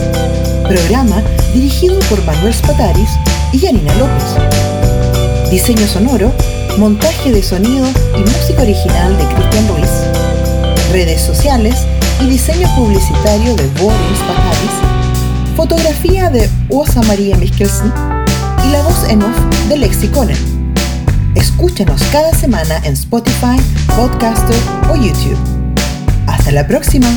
programa 0.67 1.23
dirigido 1.53 1.97
por 2.09 2.21
Manuel 2.25 2.53
Spataris 2.53 3.09
y 3.53 3.59
Janina 3.59 3.95
López. 3.95 4.25
Diseño 5.49 5.87
sonoro, 5.87 6.33
montaje 6.77 7.31
de 7.31 7.41
sonido 7.41 7.87
y 8.17 8.19
música 8.19 8.61
original 8.61 9.17
de 9.17 9.25
Cristian 9.35 9.67
Ruiz. 9.69 9.89
Redes 10.91 11.21
sociales 11.21 11.87
y 12.19 12.27
diseño 12.27 12.67
publicitario 12.75 13.55
de 13.55 13.67
Boris 13.81 14.17
Spataris. 14.17 15.55
Fotografía 15.55 16.29
de 16.29 16.49
Osa 16.69 17.01
María 17.03 17.37
Mikkelsen 17.37 17.93
y 18.67 18.71
la 18.71 18.81
voz 18.81 19.07
en 19.09 19.23
off 19.23 19.37
de 19.69 19.77
Lexi 19.77 20.09
Conan. 20.09 20.35
Escúchanos 21.35 22.03
cada 22.11 22.33
semana 22.33 22.81
en 22.83 22.93
Spotify, 22.95 23.55
Podcaster 23.95 24.57
o 24.91 24.95
YouTube. 24.97 25.39
Hasta 26.27 26.51
la 26.51 26.67
próxima. 26.67 27.07